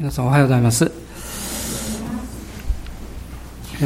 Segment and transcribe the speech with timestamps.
[0.00, 0.90] 皆さんおはようございます。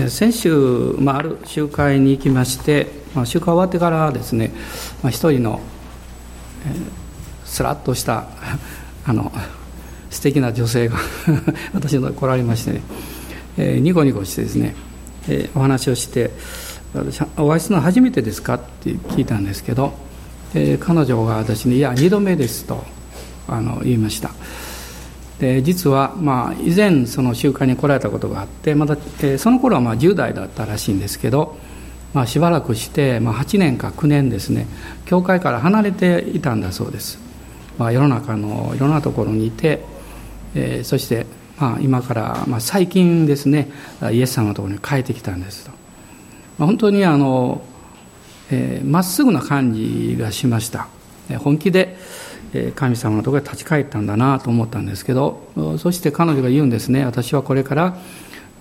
[0.09, 4.53] 先週、まあ、ある集会に行きまして、まあ、集会終わってからですね、
[5.03, 5.61] まあ、一人の、
[6.69, 6.75] えー、
[7.45, 8.29] スラッとした
[9.05, 9.33] あの
[10.09, 10.99] 素敵な女性が
[11.75, 12.83] 私の来られましてね、
[13.59, 14.77] えー、ニコニコしてですね、
[15.27, 16.31] えー、お話をして
[17.37, 19.93] 「お会いするのは初めてですか?」って聞いたんですけど、
[20.55, 22.85] えー、彼女が私に「いや2度目です」と
[23.49, 24.31] あの言いました。
[25.39, 31.57] で実は、まあ、以前その集会に来られたことがあってまだ、えー、その頃はまあ10代だったらしいんですけど、
[32.13, 34.67] まあ、しばらくして、まあ、8年か9年ですね
[35.07, 37.19] 教会から離れていたんだそうです、
[37.79, 39.85] まあ、世の中のいろんなところにいて、
[40.55, 41.27] えー、そして、
[41.59, 43.71] まあ、今から、まあ、最近ですね
[44.13, 45.73] イエス様のところに帰ってきたんですと、
[46.59, 47.61] まあ、本当にあの
[48.51, 50.87] ま、えー、っすぐな感じがしました。
[51.39, 51.97] 本気で
[52.75, 55.43] 神様のところへ立ち返ったんだなと思ったんですけど
[55.79, 57.97] そして彼女が言うんですね私はこれから、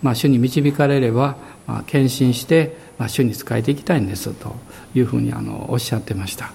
[0.01, 4.55] まあ、主に導かれれば、まあ、献身して、まあ、主に仕えていきたいんですと
[4.95, 6.51] いうふうにあのおっしゃってました、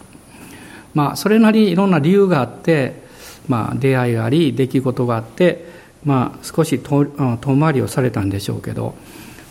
[0.95, 3.03] まあ、それなりいろんな理由があって、
[3.47, 5.65] まあ、出会いがあり出来事があって、
[6.05, 7.07] まあ、少し遠
[7.39, 8.95] 回りをされたんでしょうけど、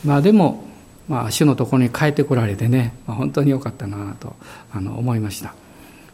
[0.04, 0.66] まあ、でも、
[1.08, 4.36] まあ、主のところに帰ってこられてね、まあ、本当によかったなと
[4.74, 5.54] あの思いました。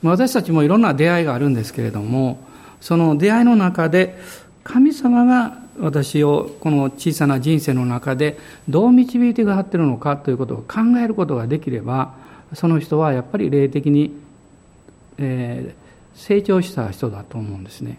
[0.04, 2.40] 私たちもいろんな出会いがあるんですけれども
[2.82, 4.20] その出会いの中で
[4.64, 8.38] 神様が私をこの小さな人生の中で
[8.70, 12.14] どう導いてくださっているのかということを考えることができれば
[12.54, 14.14] その人はやっぱり霊的に、
[15.18, 17.98] えー、成長した人だと思うんですね。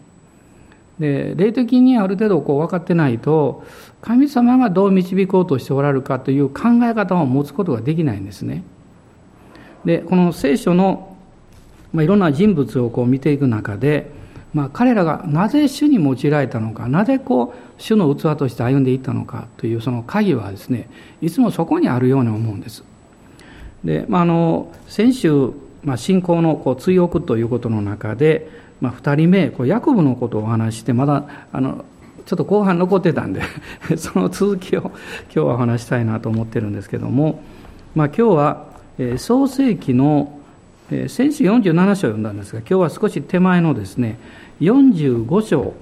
[0.99, 3.65] で霊的にある程度こう分かってないと
[4.01, 8.63] 神様がどう導こうとしておられるかという考え方を持つことができないんですね。
[9.85, 11.14] でこの聖書の
[11.95, 14.11] まあ、いろんな人物をこう見ていく中で、
[14.53, 20.91] まあ、彼らがなぜ主に用いられたのかなぜこう主の器として歩んでいったのかというその鍵はですね
[21.23, 22.85] いつもそこにあるように思うんです。
[23.85, 25.51] で、まあ、あの先週、
[25.85, 28.49] まあ、信仰のこう追憶ということの中で、
[28.81, 31.85] まあ、2人目こうヤコブのことをお話してまだあの
[32.27, 33.43] ちょっと後半残ってたんで
[33.97, 34.93] その続きを今
[35.29, 37.43] 日はお話したいなと思ってるんですけども、
[37.95, 38.67] まあ、今日は、
[38.99, 40.39] え、創世紀の
[40.91, 44.19] 先週47章を読んだんですが今日は少し手前のですね
[44.61, 45.75] 45章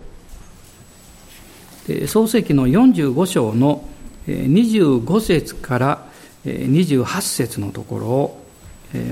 [2.06, 3.84] 創世記の45章の
[4.26, 6.06] 25節から
[6.44, 8.42] 28節のところを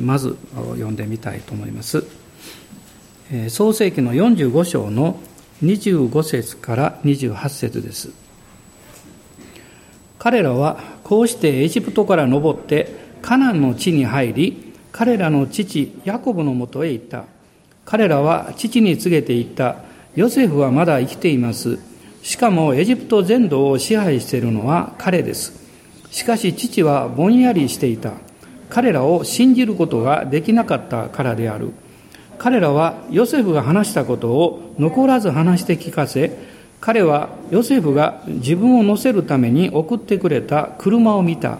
[0.00, 2.04] まず読んでみたいと思います。
[3.48, 5.18] 創世記の45章の
[5.64, 8.10] 25節から28節です。
[10.20, 17.24] 彼らはこうしてエジプトから登ってカナンの地に入り彼らの父ヤコブのもとへ行った。
[17.84, 19.76] 彼らは父に告げていった。
[20.14, 21.78] ヨセフはまだ生きています。
[22.22, 25.52] しかもエジプト全土を支配しているのは彼です。
[26.10, 28.12] しかし父はぼんやりしていた。
[28.68, 31.72] 彼らを信じることができなかったからである。
[32.38, 36.38] 彼らはヨセフが話したことを残らず話して聞かせ
[36.80, 41.58] 彼はヨセフが自分を乗せるために送ってくれた車を見た。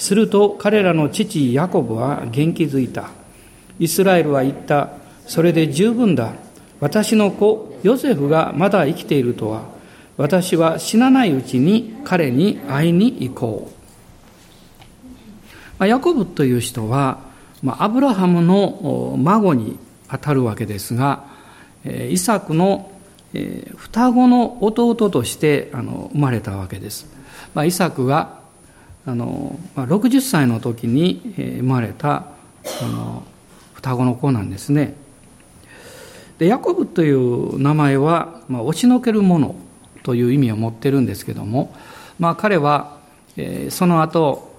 [0.00, 3.10] すると彼らの父ヤコブは元気づいた。
[3.78, 4.88] イスラエルは言った。
[5.26, 6.32] それで十分だ。
[6.80, 9.64] 私の子ヨセフがまだ生きているとは。
[10.16, 13.70] 私は死なないうちに彼に会いに行こ
[15.78, 15.86] う。
[15.86, 17.20] ヤコブという人は、
[17.64, 19.78] アブラハムの孫に
[20.08, 21.24] あたるわけですが、
[21.84, 22.90] イサクの
[23.76, 27.06] 双子の弟として生まれたわけです。
[27.64, 28.39] イサクが
[29.06, 32.26] あの60歳の時に生まれた
[32.82, 33.22] あの
[33.74, 34.94] 双子の子なんですね。
[36.38, 39.54] でヤコブという名前は、まあ、押しのけるもの
[40.02, 41.74] という意味を持ってるんですけども、
[42.18, 42.98] まあ、彼は、
[43.36, 44.54] えー、その後、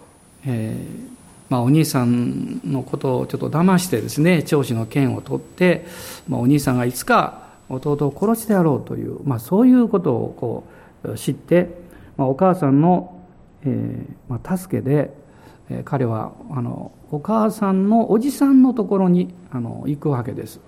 [0.45, 1.11] えー
[1.51, 5.85] まあ、お兄さんのことをちょっと騙してですね長子の剣を取って、
[6.29, 10.63] まあ、お兄さんがいつか弟を殺してやろうという、まあ、そういうことをこ
[11.03, 11.67] う知って、
[12.15, 13.20] まあ、お母さんの
[13.63, 15.13] えーまあ、助けで、
[15.69, 20.59] えー、彼はあのお母さんのおじさんのところにあの行くわけです。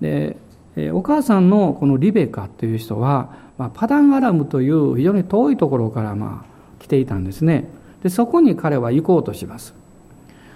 [0.00, 0.36] で、
[0.76, 7.68] えー、お母さんのこのリベカという人は、まあ、パダンアラムという非常に遠いところから、まあ、来ていたんですね。
[8.02, 9.74] でそこに彼は行こうとします。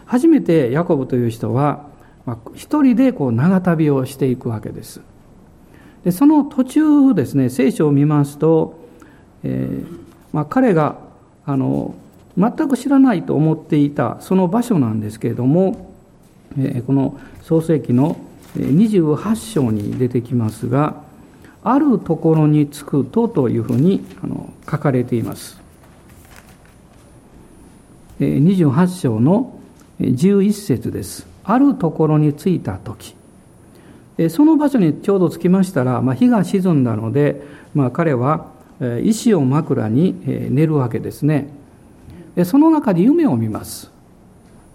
[0.06, 1.86] 初めてヤコブという人は、
[2.26, 5.00] まあ、一人でこう長旅をしていくわけです。
[6.04, 8.78] でその途中ですね聖書を見ますと、
[9.44, 9.98] えー
[10.32, 10.98] まあ、彼が
[11.44, 11.94] あの
[12.38, 15.94] 全く知らないと思っていたその場所なんですけれども、
[16.58, 18.16] えこの創世記の
[18.56, 21.02] 28章に出てきますが
[21.64, 25.60] あるところにつくとというふうにあの書かれています。
[28.18, 29.58] 28章の
[30.00, 31.26] 11節です。
[31.44, 33.16] あるところに着いた時。
[34.28, 37.42] その場所にちょうど着きましたら、まあ、日が沈んだので、
[37.74, 38.51] まあ、彼は
[39.02, 41.48] 石を枕に寝るわけですね。
[42.44, 43.90] その中で夢を見ます。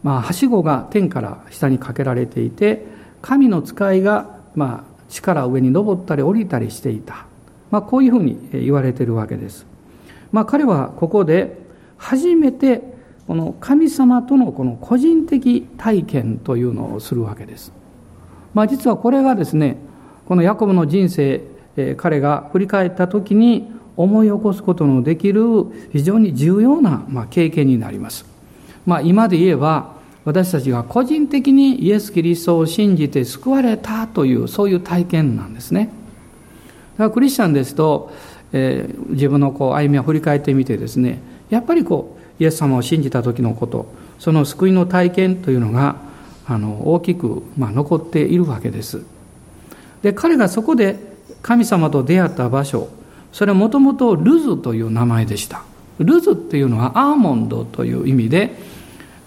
[0.03, 2.85] まあ、はしごが天から下にかけられていて、
[3.21, 7.25] 神の使いが、まあ、地から上に登ったり降りたりしていた。
[7.71, 9.65] まあ、こういうふうに言われているわけです。
[10.31, 11.57] まあ、彼はここで
[11.97, 12.81] 初めて
[13.27, 17.73] この神様とのこの個人的体験というのをするわけです。
[18.53, 19.77] まあ、実はこれがですね、
[20.27, 21.41] このヤコブの人生、
[21.97, 25.41] 彼が振り返った時に思い起こすことのできる
[25.91, 28.25] 非常に重要な、経験になります。
[28.85, 35.89] まあ、今で言えば私たちが個人的にイエス・キリストを信じて救われたというそういう体験なんですね。
[36.93, 38.11] だからクリスチャンですと、
[38.53, 43.87] えー、自分のこう歩みを振り返ってみてですねやっぱりこうイエス様を信じた時のこと
[44.19, 45.95] その救いの体験というのが
[46.45, 49.03] あの大きく、まあ、残っているわけです。
[50.01, 50.97] で彼がそこで
[51.41, 52.89] 神様と出会った場所
[53.37, 55.61] それはもともとルズという名前でした。
[55.99, 58.55] ルズっていうのはアーモンドという意味で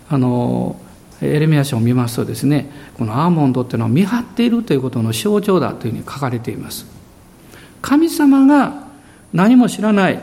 [0.09, 0.75] あの
[1.23, 2.69] エレミア書を見ますとですね
[2.99, 6.87] このアーモンドっていうのは見張っているということの象徴だというふうに書かれています。
[7.83, 8.89] 神様が
[9.33, 10.19] 何も知らない、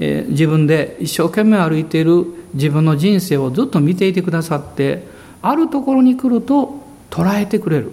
[0.00, 5.06] え、自分で一生懸命歩いている自分の人生をずっと見ていてくださって
[5.40, 7.92] あるところに来ると捉えてくれる。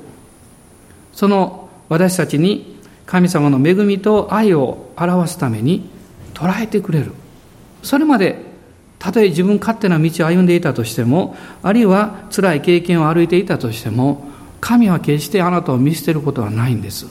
[1.14, 2.77] その私たちに
[3.08, 5.90] 神様の恵みと愛を表すために
[6.34, 7.14] 捉えてくれる。
[7.82, 8.46] それまで
[9.00, 14.28] たとえ自分勝手な道を歩んでいたとしてもあるいは辛い経験を歩いていたとしても
[14.60, 17.08] 神は決してあなたを見捨てることはないんです。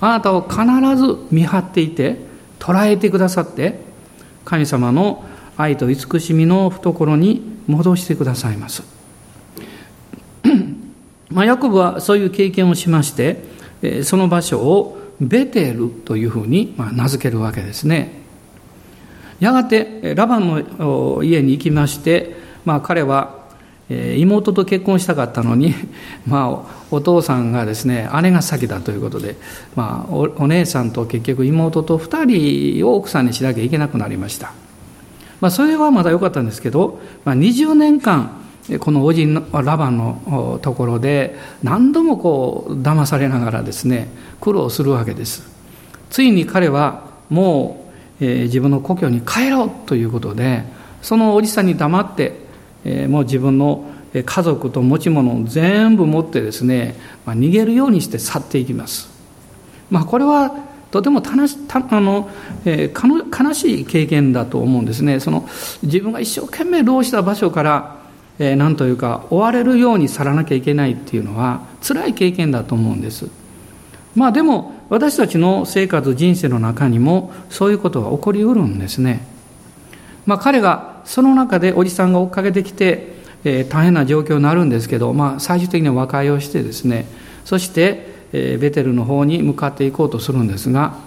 [0.00, 0.60] あなたを必
[0.96, 2.16] ず見張っていて
[2.58, 3.80] 捉えてくださって
[4.44, 5.24] 神様の
[5.56, 8.82] 愛と慈しみの懐に戻してくださいます。
[11.30, 13.44] まあ、ヤコブはそういう経験をしまして
[14.02, 18.20] その場所をベテルというふうに名付けるわけですね。
[19.40, 23.40] やがてラバンの家に行きまして、まあ、彼は
[23.88, 25.74] 妹と結婚したかったのに、
[26.26, 29.36] まあ、お父さんがですね姉が先だということで、
[29.74, 34.52] まあ、お姉さんと結局妹と2人を奥さんにしなきゃいけなくなりました、
[35.40, 38.30] まあ、それはまだ良かったんですけど、まあ、20年間
[38.78, 44.08] このおじのラバンのところで何度もこう騙されながらですね
[44.40, 45.42] 苦労するわけです。
[46.10, 47.86] ついに彼はも
[48.20, 50.64] う、えー、自分の故郷に帰ろうということで
[51.02, 52.34] そのおじさんに黙って、
[52.84, 59.08] えー、もう自分の家族と持ち物を全部持ってですね、まあ、逃げるようにして去っていきます、
[59.88, 60.52] まあ、これは
[60.90, 62.28] とてもたなたあの、
[62.64, 65.20] えー、悲しい経験だと思うんですね。
[65.20, 65.48] その
[65.84, 67.99] 自分が一生懸命労した場所から
[68.40, 73.28] えー、なんというか追われるように去らなきゃいけないっていうのは辛い経験だと思うんです。
[74.16, 79.24] まあでも私たちの生活人生の中にもそういうことが起こりうるんですね。
[80.26, 87.06] まあ彼がその中でおじさんが追っかけてきて、えー、大変な状況になるんですけど、まあ、最終的には和解をしてですね
[87.44, 90.98] そして、えー、ベテルの方に向かっていこうとするんですが、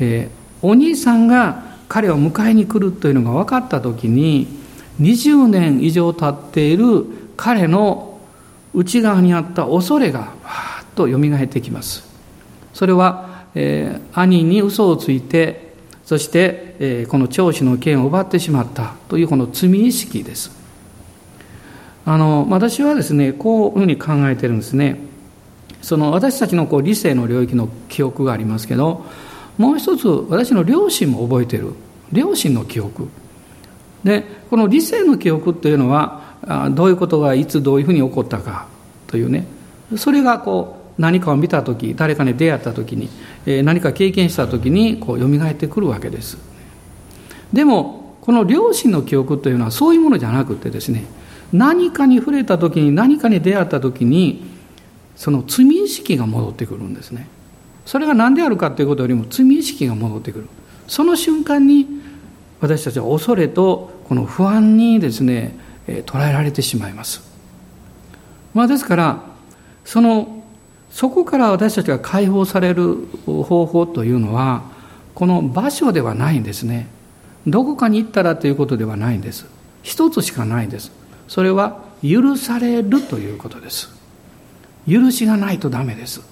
[0.00, 4.61] えー、お兄さんが彼を迎えに来るというのが分かった時に
[5.00, 7.06] 20年以上経っている
[7.36, 8.20] 彼の
[8.74, 12.04] 内側にあった恐れがわーっとよみがえってきます。
[12.72, 20.50] それは、えー、兄に嘘をついてそして、えー、この長子の権を奪ってしまったというこの罪意識です。
[22.04, 24.98] あの私はですねこういうふうに考えてるんですね。
[25.82, 29.04] その私たちのこう理性の領域の記憶がありますけど
[29.58, 31.74] もう一つ私の両親も覚えてる。
[32.12, 33.08] 両親の記憶。
[34.04, 36.22] でこの理性の記憶というのは
[36.72, 38.66] どういうことがいつどういうふうに起こったか
[39.06, 39.46] というね。
[39.96, 43.08] それがこう何かを見た時誰かに出会った時に
[43.64, 46.38] 何か経験した時にこう蘇ってくるわけです。
[47.52, 51.04] でもこの良心の記憶というのはそういうものじゃなくてですね
[51.52, 54.44] 何かに触れた時に何かに出会った時に
[55.16, 57.28] その罪意識が戻ってくるんですね。
[57.84, 60.48] それが何であるかということよりも罪意識が戻ってくる。
[60.88, 62.01] その瞬間に
[62.62, 67.20] 私たちは恐れとこの不安にですね捉えられてしまいます。
[68.54, 69.22] まあ、ですから
[69.84, 70.44] その
[70.90, 72.94] そこから私たちが解放される
[73.26, 74.62] 方法というのは
[75.14, 76.86] この場所ではないんですね。
[77.48, 79.44] どこかに行ったらということではないんです。
[79.82, 80.92] 一つしかないんです。
[81.26, 83.90] それは許されるということです。
[84.88, 86.22] 許しがないとダメです。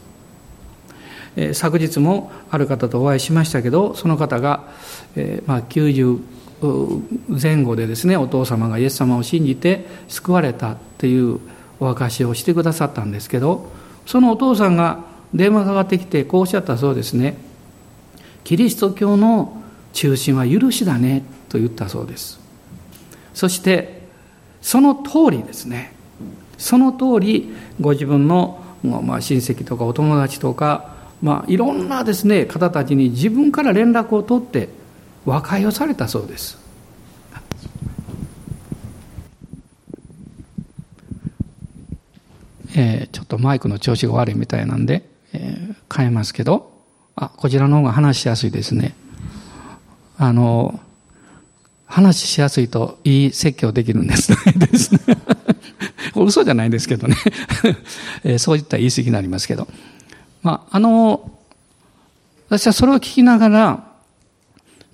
[1.52, 4.68] 昨日もある方とお会いしましたけどその方が、
[5.16, 6.20] えーまあ、90
[7.28, 11.40] 前後でですねお父様がイエス様を信じて救われたっていう
[11.78, 13.70] お証しをしてくださったんですけど
[14.06, 17.36] そのお父さんが電話がかかってきてこうおっしゃったそうですね。
[18.42, 22.40] キリスト教の中心は許しだねと言ったそうです。
[23.32, 24.02] そして
[24.60, 25.92] その通りですね。
[26.58, 34.68] その通りご自分の、まあ、親戚とかお友達とか、まあ、いろんなですね方たちに自分から連絡を取って
[35.26, 36.58] 和解をされたそうです
[42.76, 46.72] えー、ちょっとマイクの調子が悪いみたいなんで、えー、変えますけど、
[47.16, 48.94] あ、こちらの方が話しやすいですね。
[50.18, 50.78] あの、
[51.86, 55.00] 話しやすいといい説教できるんですですね。
[56.14, 57.16] 嘘じゃないですけどね
[58.22, 59.66] えー、そういった言い過ぎになりますけど。
[60.42, 61.30] まあ、あの、
[62.48, 63.84] 私はそれを聞きながら、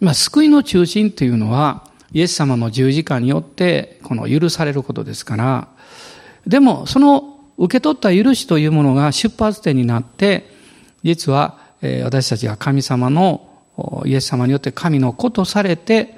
[0.01, 5.69] まあ、救いの中心というのは、イエス様の十字架によって、この許されることですから、
[6.47, 10.51] でも、その受け取った許しというものが出発点になって、
[11.03, 11.59] 実は、
[12.05, 13.49] 私たちが神様の、
[14.07, 16.17] イエス様によって神の子とされて、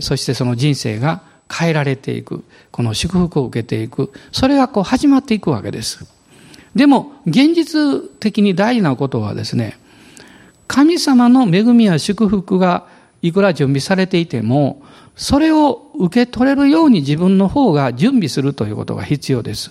[0.00, 2.44] そしてその人生が変えられていく。
[2.70, 4.12] この祝福を受けていく。
[4.32, 6.06] それがこう始まっていくわけです。
[6.76, 9.78] でも、現実的に大事なことはですね、
[10.66, 12.86] 神様の恵みや祝福が
[13.22, 14.82] いくら準備されていても、
[15.16, 19.70] それを受け取れるように自分の方が準備するということが必要です。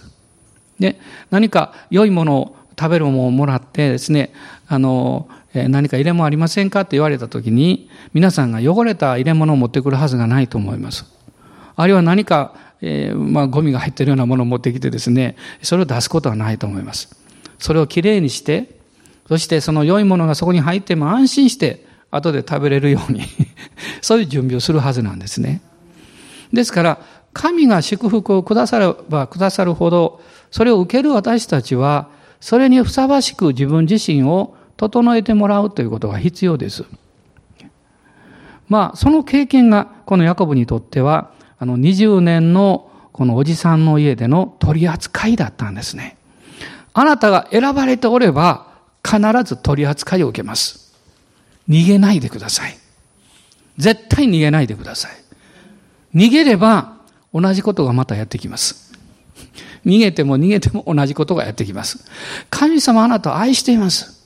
[0.79, 4.33] で、何か良いものを食べるものをもらってですね、
[4.67, 11.05] あの、何か入れ物ありませんかって言われたときに、皆さんが汚れた入れ物を持ってくるはずがないと思います。
[11.75, 12.55] あるいは何か、
[12.87, 17.09] えー、まあ、ゴミが入ってるようなものを持ってきてですね、それを出すことはないと思います。
[17.57, 18.79] それをきれいにして、
[19.27, 23.23] そしてその良いものがそこに入っても安心して、後で食べれるように
[24.01, 25.61] そういう準備をするはずなんですね。
[26.53, 26.99] ですから、
[27.33, 36.85] 神が祝福をくださればくださるほど、それを受ける私たちは、それにふさわしく自分自身を整えてもらうということが必要です。
[38.69, 46.17] まあ、その経験が、このヤコブにとっては、あの、20年のこのおじさんの家での取り扱いだったんですね。
[46.93, 48.67] あなたが選ばれておれば、
[49.03, 50.93] 必ず取り扱いを受けます。
[51.69, 52.77] 逃げないでください。
[53.77, 55.11] 絶対逃げないでください。
[56.15, 56.97] 逃げれば、
[57.33, 58.93] 同じことがまたやってきます。
[59.85, 62.05] 逃げても逃げても同じことがやってきます。
[62.49, 64.25] 神様あなたを愛しています。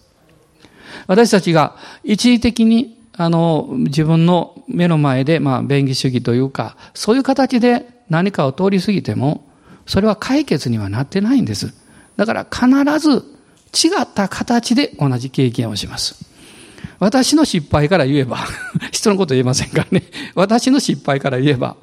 [1.08, 9.46] 私たちが一時的にあの自分の目の前でまあ便宜主義というかそういう形で何かを通り過ぎても
[9.86, 11.74] それは解決にはなってないんです。
[12.16, 12.66] だから必
[13.00, 13.26] ず
[13.76, 16.26] 違った形で同じ経験をします。
[17.00, 18.38] 私の失敗から言えば、
[18.92, 20.04] 人のこと言えませんからね。
[20.34, 21.76] 私の失敗から言えば、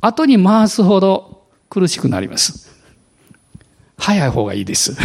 [0.00, 2.70] 後に回すほど苦しくなります。
[3.98, 4.96] 早い方がいいです。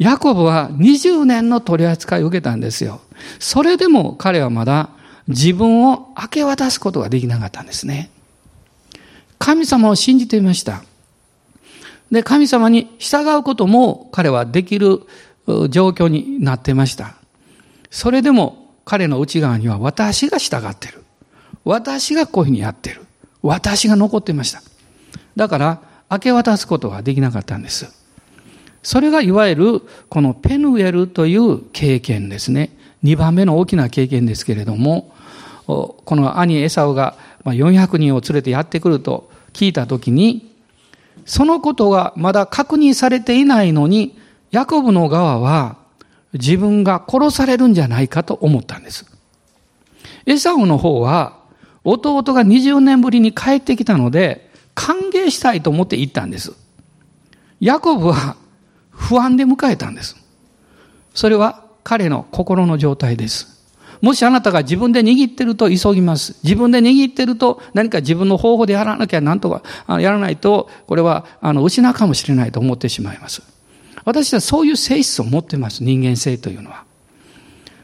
[0.00, 3.02] ヤコブは20年の取り扱いを受けたんですよ。
[3.38, 4.88] それでも彼はまだ
[5.28, 8.10] 自分を明け渡すことができなかったんですね。
[9.38, 10.82] 神様を信じていました。
[12.10, 15.02] で、神様に従うことも彼はできる
[15.68, 17.16] 状況になっていました。
[17.90, 21.04] それでも彼の内側には私が従っている。
[21.62, 23.02] 私がこういうふうにやっている。
[23.42, 24.62] 私が残っていました。
[25.36, 27.99] だから、明け渡すことができなかったんです。
[28.82, 32.76] それがいわゆる、このペヌエルという経験ですね。
[33.02, 35.12] 二番目の大きな経験ですけれども、
[35.66, 40.50] この兄エサウが400人を連れてやってくると聞いたときに、
[41.26, 44.18] そのことがまだ確認されていないのに、
[44.50, 45.76] ヤコブの側は
[46.32, 49.06] 自分が殺されるんじゃないかと思ったんです。
[50.26, 51.38] エサウの方は
[51.84, 56.54] 弟が20年ぶりに帰ってきたので、歓迎したいと思って行ったんです。
[57.60, 58.36] ヤコブは
[59.00, 60.16] 不安で迎えたんです。
[61.14, 63.58] それは彼の心の状態です。
[64.00, 66.38] もしあなたが自分で握ってると急ぎます。
[66.44, 69.62] 自分で握ってると何か自分の方法でやらなきゃなんとか、
[69.98, 73.42] やらないと、これはあの失うかもしれないと思ってしまいます。
[74.04, 75.82] 私はそういう性質を持ってます。
[75.82, 76.84] 人間性というのは。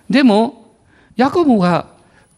[0.09, 0.75] でも、
[1.17, 1.87] ヤコブが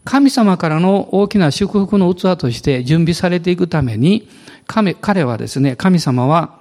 [0.03, 4.27] 神様からの大きな祝福の器として準備されていくために、
[4.65, 6.58] 彼はですね、神様は、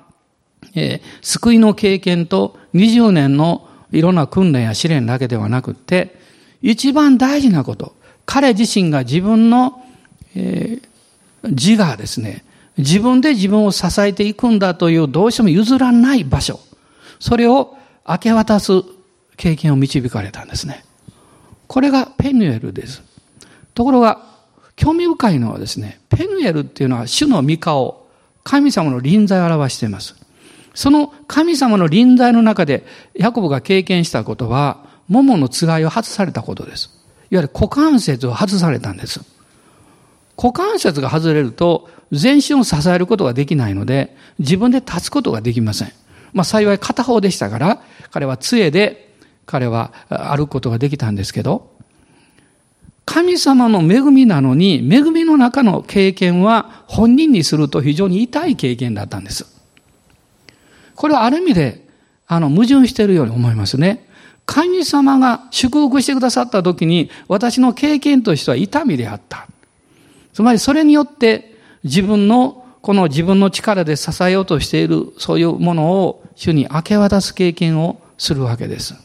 [0.78, 6.16] えー、救いの経験と20年のいろんな訓練や試練だけではなくて、
[6.62, 7.94] 一番大事なこと、
[8.26, 9.82] 彼自身が自分の、
[10.37, 12.44] えー、自我ですね、
[12.76, 16.61] 自分で自分を支えていくんだというどうしても譲らない場所、
[17.18, 18.73] それを明け渡す
[19.37, 20.85] 経験を導かれたんですね。
[21.66, 23.02] これがペヌエルです。
[23.75, 24.26] ところが、
[24.76, 28.06] 興味深いのはですね、ペヌエルっていうのは主の御顔、
[28.44, 30.14] 神様の臨在を表しています。
[30.78, 36.90] その神様の臨在の中で、ヤコブが経験したことは、桃のつがいを外されたことです。
[37.32, 39.20] いわゆる股関節を外されたんです。
[40.40, 45.88] 股関節が外れると、全身を支えることができないので、自分で立つことができません。
[46.32, 47.82] まあ幸い片方でしたから、
[48.12, 49.16] 彼は杖で、
[49.47, 51.73] 彼は歩くことができたんですけど、
[53.04, 59.58] 神様の恵みなのに、恵みの中の経験は本人にすると非常に痛い経験だったんです。
[60.99, 61.87] これはある意味で、
[62.26, 64.05] あの、矛盾しているように思いますね。
[64.47, 69.47] 神様が祝福してくださった時に、私の経験としては痛みであった。
[70.33, 78.97] つまりそれによって自分のこの自分の力で支えようとしているそういうものを主に明け渡す経験をするわけです。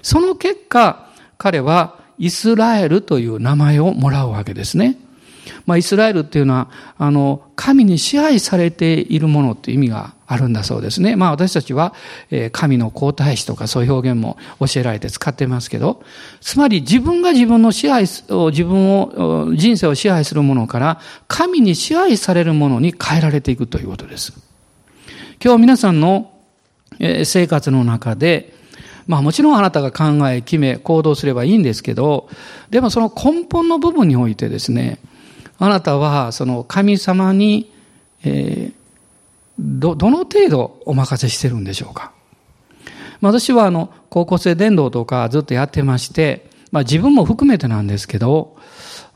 [0.00, 4.96] その結果、彼はイスラエルという名前をもらうわけですね。
[5.66, 11.16] まあ、イスラエルっていうのは、あの、神に支配されているものっていう意味があるんだそうですね。
[11.16, 11.94] まあ私たちは、
[12.30, 16.02] え神の皇太子とかそういう表現も教えられて使ってますけど、
[16.40, 24.32] つまり自分が自分の支配を、自分を、人生を支配するものから、神に支配されるものに変えられていくということです。
[25.42, 26.30] 今日皆さんの
[27.24, 28.54] 生活の中で、
[29.06, 32.28] まあもちろんあなたが考え、決め、行動すればいいんですけど、
[32.70, 34.98] でもその根本の部分においてですね、
[35.58, 37.70] あなたはその神様に、
[38.24, 38.83] えー、
[39.58, 42.12] ど、どの程度お任せしてるんでしょうか？
[43.20, 48.56] 私はあの、高校生伝道とかずっとやってまして、まあ自分も含めてなんですけど、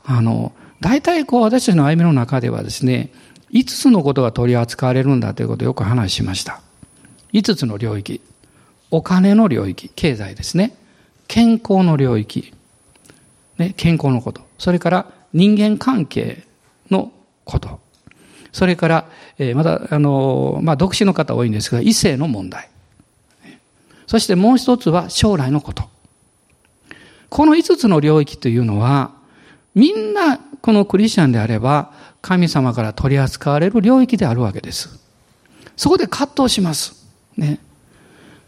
[0.05, 3.11] あの、大体こう私たちの歩みの中ではですね、
[3.51, 6.61] 5つのことが取り扱われるんだということをよく話しました。
[7.33, 8.21] 5つの領域。
[8.91, 10.75] お金の領域、経済ですね。
[11.27, 12.53] 健康の領域。
[13.57, 14.41] ね、健康のこと。
[14.57, 16.47] それから人間関係
[16.89, 17.11] の
[17.43, 17.79] こと。
[18.51, 19.05] それから、
[19.37, 22.69] えー、また、あの、まあ、独身の方多いんですが、異性の問題。
[24.07, 25.83] そしてもう一つは将来のこと。
[27.29, 29.11] この五つの領域というのは、
[29.75, 34.99] みんなこのクリスチャンであれば、神様から取り扱われる領域であるわけです。
[35.77, 37.07] そこで葛藤します。
[37.37, 37.59] ね。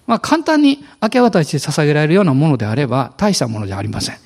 [0.07, 4.17] まあ簡単に明け渡して捧げられるようなものであれば、大したものじゃありません。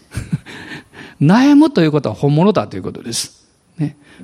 [1.21, 3.44] 悩むということは本物だということです。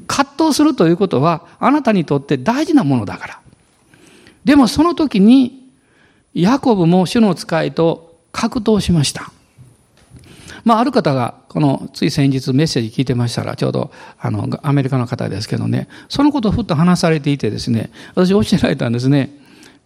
[0.07, 3.39] 葛藤するということは、あなたにとって大事なものだから。
[4.43, 5.69] でもその時に、
[6.33, 9.31] ヤコブも主の使いと格闘しました。
[10.63, 19.35] まあ、ある方が、この、つい先日メッセージ聞いてましたら、ちょうど、あの、アメリカの方ですけどね、そのことをふっと話されていてですね、私教えられたんですね。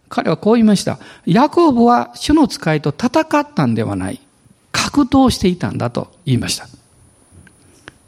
[0.08, 0.98] 彼はこう言いました。
[1.24, 4.20] ヤコブは主の使いと戦ったんではない。
[4.70, 6.68] 格闘していたんだと言いました。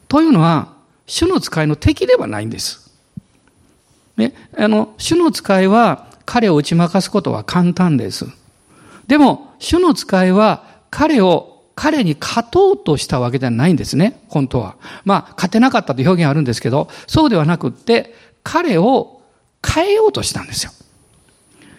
[0.06, 0.77] というのは、
[1.08, 2.92] 主の使いの敵ではないんです。
[4.16, 8.26] ね、あの、主の使いは彼を打ち負かすことは簡単です。
[9.06, 14.76] でも、主の使いは彼を、彼に勝とうとしたわけではないんですね、本当は。
[15.04, 19.22] まあ、勝てなかったという表現あるんですけど、そうではなくって、彼を
[19.66, 20.72] 変えようとしたんですよ。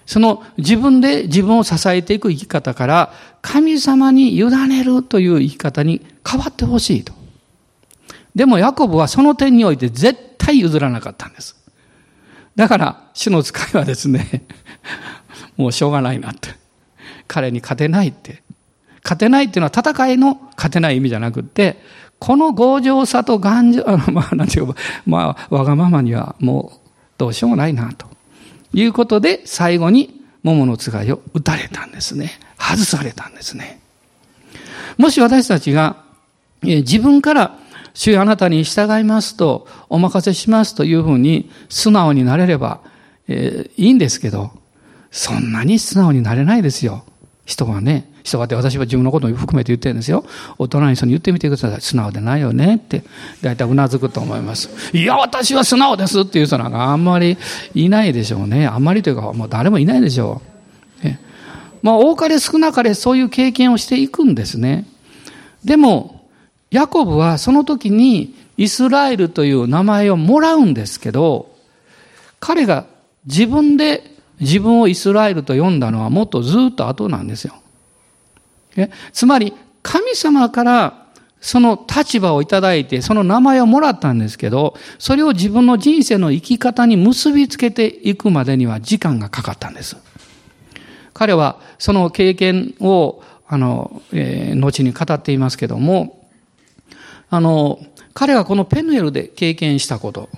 [0.08, 3.14] その自分で自分を支えていく生き方から、
[3.44, 7.19] 神様に委ねるという生き方に変わってほしいと。
[8.36, 11.56] でもヤコブはその点において絶対譲らなかったんです。
[12.56, 14.46] だから、主の使いはですね、
[15.56, 16.50] もうしょうがないなって。
[17.28, 18.44] 彼に勝てないって。
[19.04, 21.82] 勝てないっていうのは戦いの勝てない意味じゃなくて、
[22.20, 28.08] この強情さと頑丈、 あの、まあ、なんていうか、まあ、わがままにはもうどうしようもないな、と
[28.74, 32.40] いうことで、最後に桃のつがいを打たれたんですね。
[32.58, 33.80] 外されたんですね。
[34.98, 36.04] もし私たちが、
[36.62, 37.56] 自分から
[38.00, 42.80] 主よあなたに従いますと、お任せしますというふうに素直になれれば、
[43.28, 44.52] えー、いいんですけど、
[45.12, 47.04] そんなに素直になれないですよ。
[47.44, 48.10] 人はね。
[48.24, 50.24] 人はって私は自分のことも含めて言ってるんですよ。
[50.58, 51.82] 大人に人に言ってみてください。
[51.82, 53.04] 素直でないよねって。
[53.42, 54.70] 大体うなずくと思います。
[54.98, 57.38] いや、私は素直ですっていう人なんかあんまり
[57.76, 58.66] いないでしょうね。
[58.66, 60.42] あんまりというか、もう誰もいないでしょ
[61.04, 61.06] う。
[61.06, 61.20] ね、
[61.82, 64.86] まあ、多かれ少なかれそういう経験をしていくんですね。
[65.66, 66.19] でも、
[66.72, 71.56] ヤコブはその時にイスラエルという名前をもらうんですけど、
[72.40, 72.86] 彼が
[73.26, 74.04] 自分で
[74.40, 77.56] 自分をイスラエルと呼んだのはもっとずっと後なんですよ。
[79.12, 81.06] つまり、神様から
[81.42, 89.98] その立場をいただいて、その名前をもらったんですけど、それを自分の人生の生き方に結びつけていくまでには時間がかかったんです。
[91.14, 96.19] 彼はその経験をあの、えー、後に語っていますけども、
[97.30, 97.80] あの、
[98.14, 100.30] 彼がこのペヌエルで経験したこと、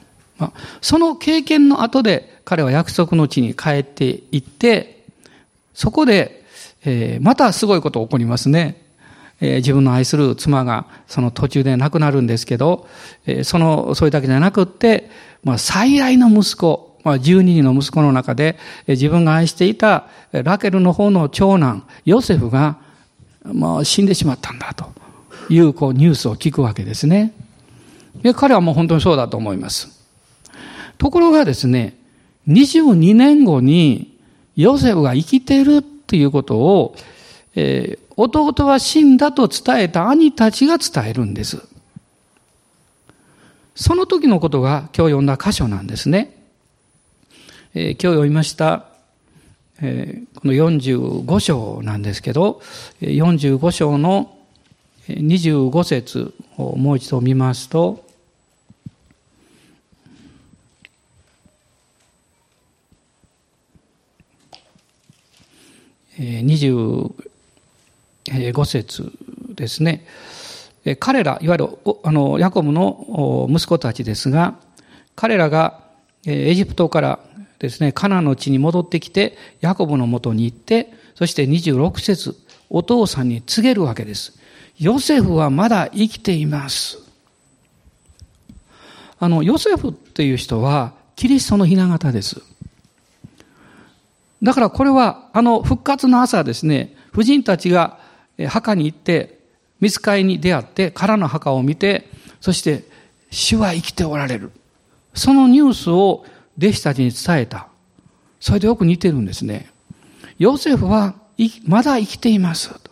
[0.82, 5.06] その経験の後で彼は約束の地に帰っていって、
[5.74, 6.44] そこで、
[6.84, 8.82] えー、またすごいこと起こりますね。
[9.40, 12.88] えー、自分の愛する妻がその途中で亡くなるんですけど、
[13.26, 15.10] えー、その、それだけじゃなくって、
[15.44, 22.78] まあ、最愛の息子、まあ、12人の息子の中で、えー、自分が愛していたラケルの方の長男、ヨセフが、
[23.44, 24.86] まあ、死んでしまったんだと
[25.54, 27.34] いう、こう、ニュースを聞くわけですね。
[28.22, 30.02] で、彼はもう本当にそうだと思います。
[30.98, 31.98] ところがですね、
[32.48, 34.18] 22年後に
[34.56, 36.96] ヨセフが生きてるっていうことを、
[37.56, 41.62] えー、弟は死んだと伝えた兄たちが伝えるんです。
[43.76, 46.38] その時のことが今日読んだ箇所なんですね。
[47.74, 48.86] えー、今日読みました、
[49.82, 52.62] えー、この45章なんですけど、
[53.02, 54.38] 45章の
[55.20, 58.04] 25節をもう一度見ますと、
[66.18, 69.12] 25節
[69.56, 70.06] ですね。
[71.00, 71.70] 彼ら、いわゆる
[72.04, 74.56] あのヤコブの息子たちですが、
[75.16, 75.80] 彼らが
[76.26, 77.20] エジプトから
[77.60, 82.36] ですね、カナの地に戻ってきて、ヤコブのもとに行って、そして26節、
[82.70, 84.40] お父さんに告げるわけです。
[84.82, 86.98] ヨセフはまだ生きています。
[89.20, 92.42] あの、ヨセフっていう人は、キリストの雛形です。
[94.42, 98.00] だからこれは、あの復活の朝ですね、婦人たちが
[98.48, 99.38] 墓に行って、
[99.80, 102.84] 見つかりに出会って、空の墓を見て、そして、
[103.30, 104.52] 主は生きておられる。
[105.14, 106.26] そのニュースを
[106.58, 107.68] 弟子たちに伝えた。
[108.40, 109.70] それでよく似てるんですね。
[110.40, 111.14] ヨセフは
[111.66, 112.91] まだ生きています。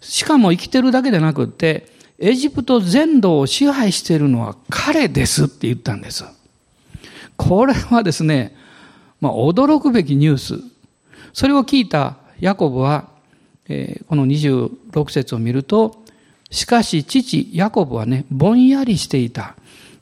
[0.00, 1.86] しかも生きてるだけでなくって、
[2.18, 6.24] エジプト全土を支配しているのは彼ですって言ったんです。
[7.36, 8.54] これはですね、
[9.20, 10.60] まあ、驚くべきニュース。
[11.32, 13.08] それを聞いたヤコブは、
[13.68, 16.04] えー、この26節を見ると、
[16.50, 19.56] しかし父ヤコブはね、ぼんやりしていた。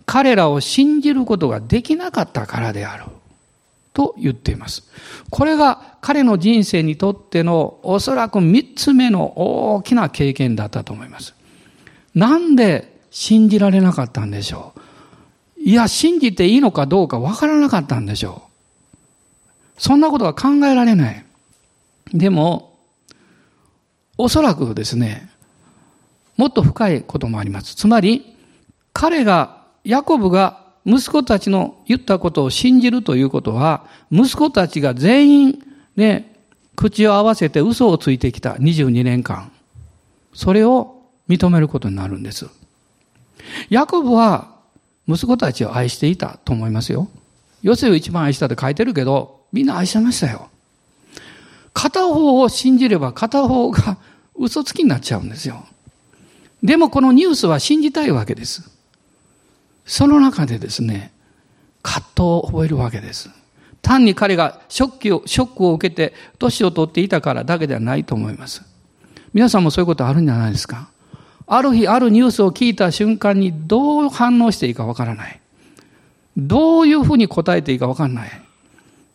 [0.06, 3.04] 彼らを信じることができなかったからである。
[3.98, 4.84] と言っています。
[5.28, 9.32] これが彼の人生にとってのおそらく三つ目の
[9.74, 11.34] 大きな経験だったと思います。
[12.14, 14.72] なんで信じられなかったんでしょ
[15.56, 15.61] う？
[15.61, 18.42] いや、信じていいのかどうかわからなかったんでしょ
[19.76, 21.24] うそんなことは考えられない。
[22.14, 22.78] でも、
[24.16, 25.28] おそらくですね、
[26.37, 27.74] もっと深いこともあります。
[27.74, 28.37] つまり、
[28.92, 35.62] 彼が、ヤコブが息子たちの言ったことを信じるということは、息子たちが全員
[35.96, 36.35] ね、
[36.77, 39.53] 口を合わせて嘘をついてきた22年間。
[40.33, 42.46] それを認めることになるんです。
[43.68, 44.55] ヤコブは
[45.07, 47.09] 息子たちを愛していたと思いますよ。
[47.62, 50.48] ヨセフ一番愛したって書いてるけど、みんな愛してましたよ。
[51.74, 53.98] 片方を信じれば片方が
[54.37, 55.66] 嘘つきになっちゃうんですよ。
[56.62, 58.77] でもこのニュースは信じたいわけです。
[59.88, 61.12] その中でですね、
[61.83, 63.31] 葛藤を覚えるわけです。
[63.81, 68.62] 単に彼がショックを、ショックを受けて年を取っていたからだけではないと思います。
[69.33, 70.90] 皆さんもそういうことあるんじゃないですか
[71.46, 75.40] ある日、あるニュースを聞いた瞬間にどう反応していいかわからない。
[76.37, 78.31] どういうふうに答えていいかわからない。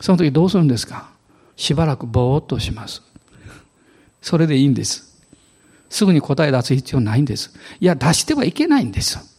[0.01, 1.07] その時どうするんですか
[1.55, 3.03] しばらくぼーっとします。
[4.23, 5.21] それでいいんです。
[5.91, 7.53] すぐに答え出す必要ないんです。
[7.79, 9.32] いや、出してはいけないんです。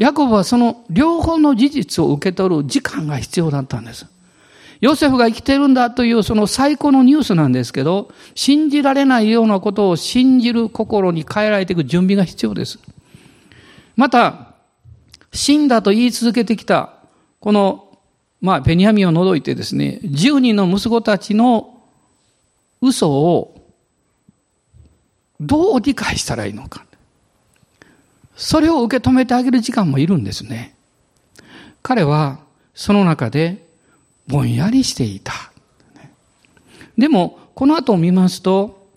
[0.00, 4.06] ヤコブはその両方の事実を受け取る時間が必要だったんです。
[4.80, 12.78] ヨセフが生きてるんだというその最高のニュースなんですけど、信じられないようなことを信じる心に変えられていく準備が必要です。
[13.94, 14.54] また、
[15.34, 16.94] 死んだと言い続けてきた、
[17.38, 17.90] この
[18.40, 21.82] まあ、ベニヤミを除いてですね、10人の息子たちの
[22.80, 23.54] 嘘を
[25.38, 26.86] どう理解したらいいのか。
[28.40, 30.74] それを受け止めてあげる時間もいるんですね。
[31.82, 32.40] 彼は
[32.74, 33.66] その中で
[34.26, 35.32] ぼんやりしていた。
[36.96, 38.88] でも、この後を見ますと、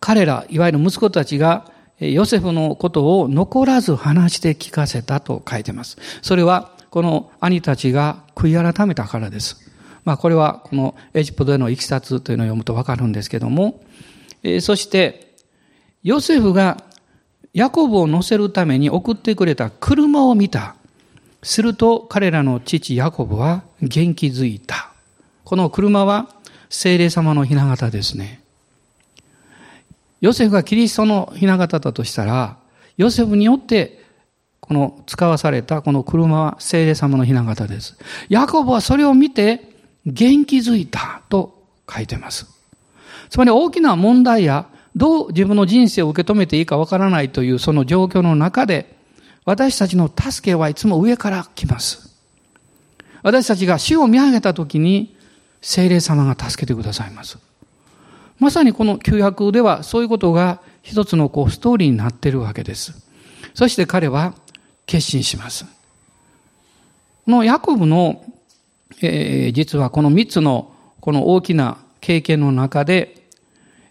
[0.00, 5.98] 彼ら、いわゆる息子たちがヨセフのことを残らず話して聞かせたと書いてます。
[6.22, 9.70] それはこの兄たちが悔い改めたからです。
[10.06, 13.82] まあこれはこのエジプトでの行きさつというのを読むとわかるんですけども、
[14.42, 15.34] え、そして、
[16.02, 16.84] ヨセフが
[17.54, 20.74] ヤコブを乗せるために送ってくれた車を見た。
[21.42, 24.92] すると彼らの父ヤコブは元気づいた。
[25.44, 26.28] この車は
[26.68, 28.42] 精霊様の雛形ですね。
[30.20, 32.56] ヨセフがキリストの雛形だとしたら、
[32.96, 34.02] ヨセフによって
[34.58, 37.96] この使わされたこの車は聖霊様の雛形です。
[38.28, 39.60] ヤコブはそれを見て
[40.06, 42.46] 元気づいたと書いてます。
[43.30, 48.96] つまり大きな問題やどう自分の人生を受け止めていいかわからないというその状況の中で
[49.44, 52.14] 私たちの助けはいつも上から来ます。
[53.22, 55.16] 私たちが死を見上げた時に
[55.60, 57.38] 聖霊様が助けてくださいます。
[58.38, 62.94] まさにこの旧約ではそういうことが一つのこうストーリーになっているわけです。
[63.54, 64.34] そして彼は
[64.86, 65.64] 決心します。
[67.24, 68.22] このヤコブの、
[69.00, 73.23] えー、実はこの三つのこの大きな経験の中で、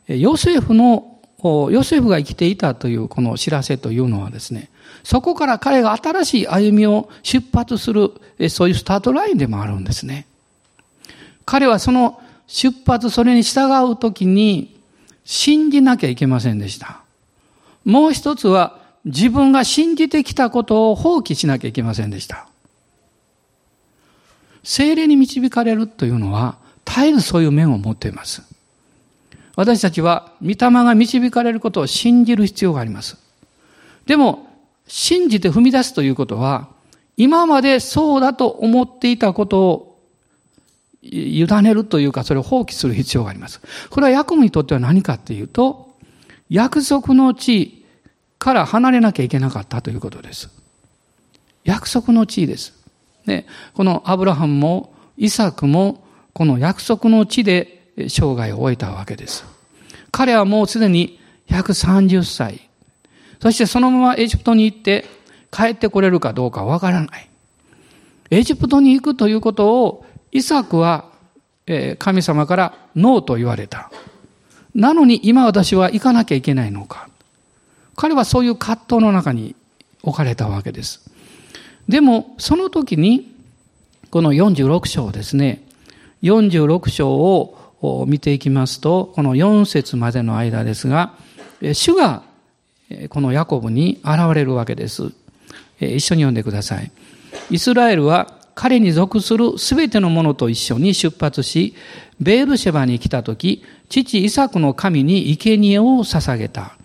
[0.07, 4.69] ヨセフの、ヨセフが生きていたというこの知らせというのはですね、
[5.03, 8.11] そこから彼が新しい歩みを出発する、
[8.49, 10.25] そういうスタートラインでもあるんですね。
[11.45, 14.79] 彼はその出発、それに従うときに
[15.25, 17.01] 信じなきゃいけませんでした。
[17.83, 22.47] もう一つは自分が信じてきたことを放棄しなきゃいけませんでした。
[24.63, 28.43] 精霊に導かれるというのは、絶えずそういう面を持っています。
[29.55, 33.17] 私たちは、御霊が導かれることを信じる必要があります。
[34.05, 34.47] でも、
[34.87, 36.67] 信じて踏み出すということは、
[37.17, 39.99] 今までそうだと思っていたことを
[41.03, 43.61] 委ねるというか、それを放棄する必要があります。
[43.89, 45.93] これはヤコブにとっては何かっていうと、
[46.49, 47.85] 約束の地
[48.39, 50.49] から離れなきゃいけなかったということです。
[51.63, 52.73] 約束の地です。
[53.25, 59.45] ね、このアブラハムもイサクもこの約束の地で生涯を終えたわけです。
[60.11, 62.69] 彼はもうすでに130歳。
[63.41, 65.05] そしてそのままエジプトに行って
[65.51, 67.29] 帰ってこれるかどうかわからない。
[68.31, 71.09] エジプトに行くということをイサクは
[71.99, 73.91] 神様からノーと言われた。
[74.73, 77.09] なのに今私は行かなきゃいけないのか。
[77.95, 79.55] 彼はそういう葛藤の中に
[80.01, 81.09] 置かれたわけです。
[81.87, 83.35] でも、その時に、
[84.09, 85.63] この46章ですね、
[86.23, 91.13] 46章をを見ていきますと、この4節までの間ですが、
[91.73, 92.23] 主が
[93.09, 95.11] このヤコブに現れるわけです。
[95.79, 96.91] 一緒に読んでください。
[97.51, 101.75] イスラエルは彼に属するすべてのものと一緒に出発し、
[102.21, 106.77] ベールシェバに来た時、父イサクの神に生贄を捧げた。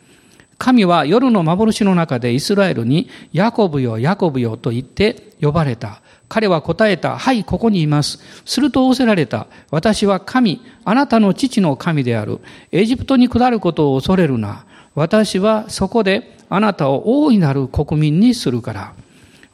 [0.57, 6.03] 神は夜の幻の中でイスラエルに、ヤコブよ、ヤコブよと言って呼ばれた。
[6.29, 7.17] 彼は答えた。
[7.17, 8.21] はい、ここにいます。
[8.45, 9.47] すると仰せられた。
[9.71, 12.41] 私は神、あなたの父の神である。
[12.71, 14.65] エジプトに下ることを恐れるな。
[14.95, 18.93] 私はそこであなたを大いなる国民にするから。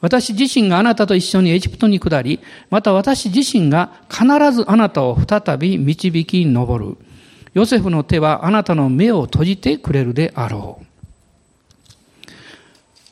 [0.01, 6.97] 私自身があなたと一緒にエジプトに下り、また私自身が必ずあなたを再び導き上る。
[7.53, 10.85] ヨセフの手はあなたの目を閉じてくれるであろう。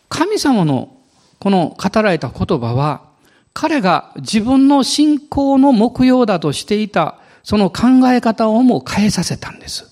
[0.10, 0.98] 神様の
[1.40, 3.13] この語られた言葉は、
[3.54, 9.90] 彼が自分の信仰の目標だとしていた、その考え方をも変えさせたんです。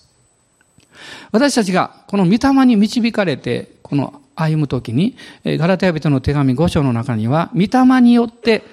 [1.32, 8.64] 私たちがこの御霊に導かれて、この歩むときに、ガラテヤ人の手紙5章の中には、御霊によって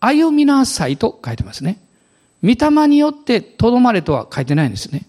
[0.00, 1.78] 歩みなさいと書いてますね。
[2.42, 5.06] 御霊によってとどまれとは書いてないんですね。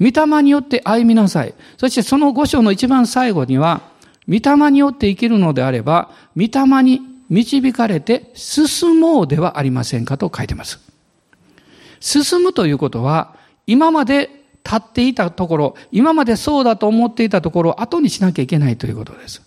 [0.00, 1.54] 御霊によって歩みなさい。
[1.76, 3.82] そしてその5章の一番最後には、
[4.26, 7.00] 御霊によって生きるのであれば、御霊に
[7.34, 10.78] 導かれて進もうではありませんかと書いてます。
[12.00, 13.34] 進むということは、
[13.66, 14.30] 今まで
[14.64, 19.42] 立っていたところ、今までそうだと思っていたところを後にしなきゃいけないということです。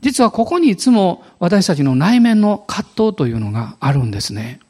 [0.00, 4.60] 実はここにいつも私たちの内面の葛藤というのがあるんですね。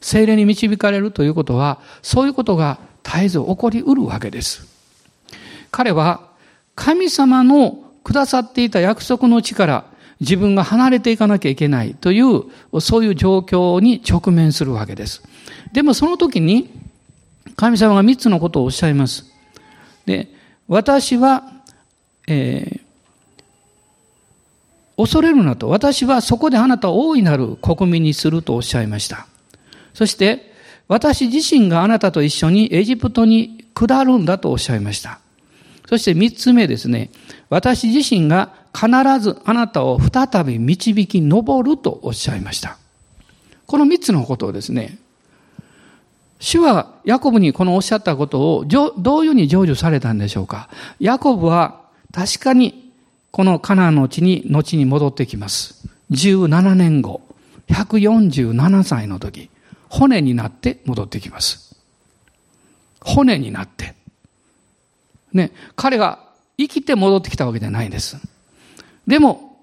[0.00, 4.66] 精霊に導かれるということは、そういうことが絶えず起こりうるわけです。
[5.70, 6.28] 彼は
[6.74, 9.84] 神様のくださっていた約束の地から
[10.20, 12.44] 自分が離れていかなきゃいけないという、
[12.80, 15.22] そういう状況に直面するわけです。
[15.72, 16.70] でもその時に、
[17.56, 19.26] 神様が三つのことをおっしゃいます。
[20.06, 20.28] で、
[20.68, 21.44] 私は、
[22.26, 22.84] えー、
[24.96, 25.68] 恐れるなと。
[25.68, 29.26] 私はそこであなたを大いなる国民にするとおっしゃいました。
[29.92, 30.52] そして、
[30.88, 35.20] 私自身があなたと一緒にエジプトに下るんだとおっしゃいました。
[35.88, 37.10] そして三つ目ですね。
[37.50, 38.88] 私自身が必
[39.20, 42.76] ずあなたを再び導き上るとおっしゃいました。
[43.66, 44.98] この三つのことをですね、
[46.40, 50.68] 主はヤコブにこのおっしゃったことをどういうふうに成就されたんでしょうか。
[50.98, 51.80] ヤコブは
[52.12, 52.92] 確かに
[53.30, 55.88] このカナンの地に後に戻ってきます。
[56.10, 57.22] 17年後、
[57.68, 59.48] 147歳の時、
[59.88, 61.76] 骨になって戻ってきます。
[63.00, 63.94] 骨になって。
[65.32, 66.20] ね、彼が
[66.58, 68.16] 生きて戻ってきたわけじゃないんです。
[69.06, 69.58] でも、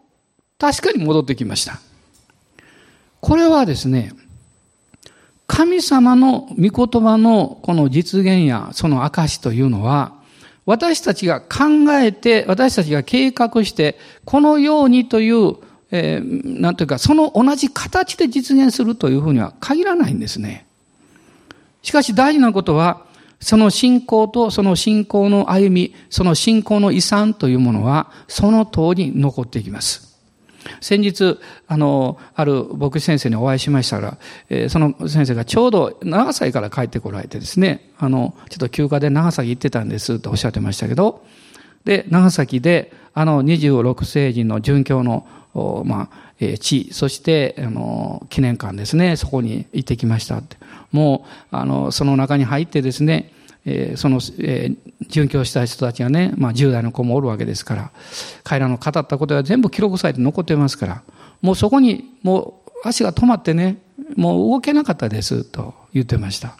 [0.57, 1.79] 確かに戻ってきました。
[3.19, 4.13] これはですね、
[5.47, 10.13] 神様の御言葉のこの実現やその証というのは、
[10.65, 15.55] 私たちが考えて、私たちが計画して、このようにという、
[15.91, 20.65] えー、なんというか、その同じ形で実現するというふうには限らないんですね。
[21.81, 23.05] しかし大事なことは、
[23.41, 30.11] その信仰とその信仰の歩み、その信仰の遺産というものは、その通り残っていきます。
[30.79, 34.17] 先日、あの、ある牧師先生にお会いしましたら、
[34.49, 41.25] えー、その先生がちょうど長崎から帰ってこられてですね、あの、ちょっと休暇で長崎行ってたんですとおっしゃってましたけど、
[41.83, 45.25] で、長崎で、あの、26世紀の殉教の、
[45.83, 50.57] まあ、えー、地、そして、あの、記念館ですね、そこに行ってきましたって。
[50.91, 53.31] もう、あの、その中に入ってですね、
[53.65, 57.91] えー、その、えー、殉教した人たちがね、まあ10代の子もおるわけですから、
[58.43, 61.03] 彼らの語ったことが全部記録されて残ってますから、
[61.41, 63.77] もうそこにもう足が止まってね、
[64.15, 66.57] もう動けなかったですと言ってました。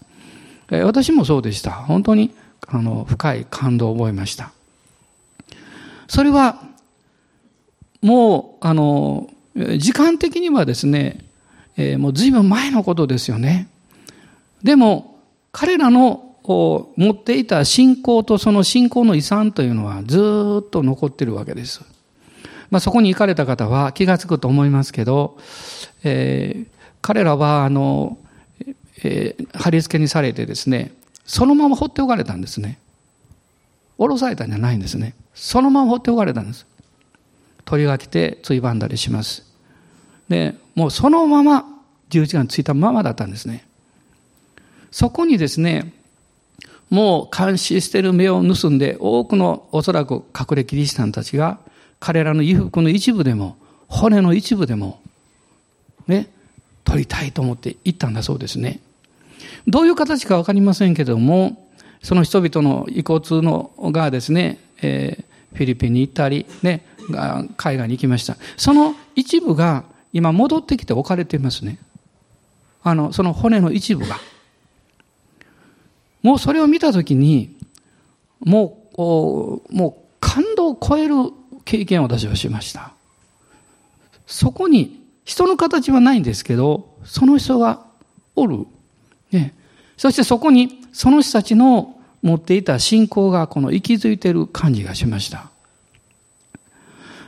[0.69, 1.71] えー、私もそうでした。
[1.71, 2.33] 本当に、
[2.67, 4.51] あの、深い感動を覚えました。
[6.07, 6.61] それは、
[8.01, 9.29] もう、あの、
[9.77, 11.25] 時間的にはですね、
[11.77, 13.67] えー、もう随分前のことですよね。
[14.63, 15.19] でも、
[15.51, 21.81] 彼らの持っていた信仰とその信仰の遺産というのはずっと残ってるわけです。
[22.69, 25.37] まあ、そこに行かれた方は気がつくと思いますけど、
[26.03, 26.67] えー、
[27.01, 28.17] 彼らはあの、
[29.03, 30.93] えー、貼り付けにされてですね、
[31.25, 32.79] そのまま放っておかれたんですね。
[33.97, 35.13] 下ろされたんじゃないんですね。
[35.33, 36.65] そのまま放っておかれたんです。
[37.65, 39.45] 鳥が来てついばんだりします。
[40.27, 41.65] で、もうそのまま
[42.09, 43.65] 十字架についたままだったんですね。
[44.91, 45.93] そこにですね、
[46.89, 51.59] もう監視している目を盗んで、多くのおそらく隠れキリシタンたちが、
[51.99, 53.55] 彼らの衣服の一部でも、
[53.87, 54.99] 骨の一部でも、
[56.07, 56.29] ね、
[56.83, 58.81] 取りたいと思って行ったんだそうですね。
[59.67, 61.69] どういう形かわかりませんけども、
[62.03, 66.85] その人々の遺骨のがですね、えー、フィリピンに行ったり、ね、
[67.57, 68.37] 海外に行きました。
[68.57, 71.77] その一部が今戻ってきて置かれていますね。
[72.83, 74.17] あの、その骨の一部が。
[76.23, 77.55] もうそれを見たときに、
[78.39, 81.15] もう、もう感動を超える
[81.65, 82.93] 経験を私はしました。
[84.27, 87.85] そこに人の形はないんですけど、その人が
[88.35, 88.65] おる。
[89.31, 89.53] ね、
[89.97, 95.49] そしてそこにその人たちの持っていた信仰がこの息づいている感じがしました。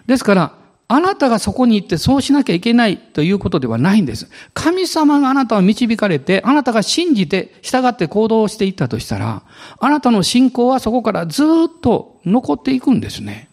[0.06, 0.56] ですから、
[0.88, 4.30] あなたがそこに行ってそうしなきゃいけないということではないんです。
[4.54, 9.44] 神様があなたを導かれて、あなたが信じて従って行動していったとしたら、
[9.80, 11.48] あなたの信仰はそこからずっ
[11.82, 13.50] と残っていくんですね。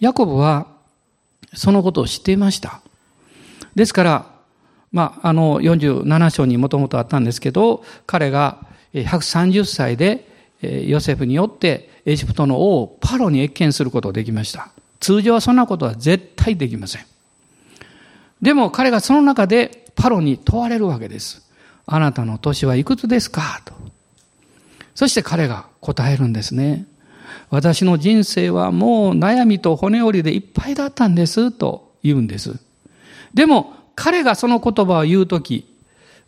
[0.00, 0.66] ヤコブは
[1.54, 2.80] そのことを知っていました。
[3.74, 4.26] ですから、
[4.92, 10.26] まあ、あの、47章にもともとあったんですけど、彼が130歳で
[10.62, 14.70] ヨセフによってエジプトの王をパロに謁見することができました。
[15.00, 17.02] 通常はそんなことは絶対できません。
[18.42, 21.42] でも彼がその中でパロに問われるわけです。
[21.86, 23.62] あなたの年はいくつですか？
[23.64, 23.74] と。
[24.94, 26.86] そして彼が答えるんですね。
[27.50, 32.58] 私の人生はもう悩みと骨折りでいっぱいだったんですと言うんです。
[33.32, 35.74] でも彼がその言葉を言うとき、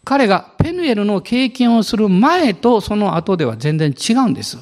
[0.03, 4.59] 彼がペヌエルの経験をする前とその後では全然違うんです。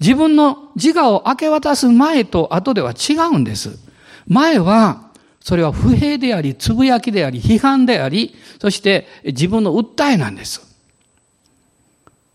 [0.00, 3.78] 自分の自我を明け渡す前と後では違うんです。
[4.26, 10.62] 前は、それは不平であり、つぶやきであり、批判であり、そして自分の訴えなんです。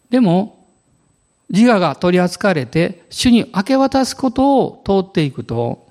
[0.10, 0.68] でも、
[1.50, 5.88] 自我が取り扱われて、主に明け渡すことを通っていくと、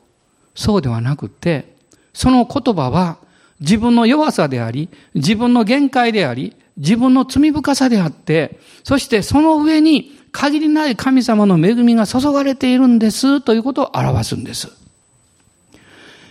[0.54, 1.76] そうではなくて、
[2.12, 3.18] その言葉は
[3.60, 14.72] 自分の弱さであり、自分の限界であり、自分の罪深さであって、そしてその上に限りない神様の恵みが注がれているんですということを表すんです。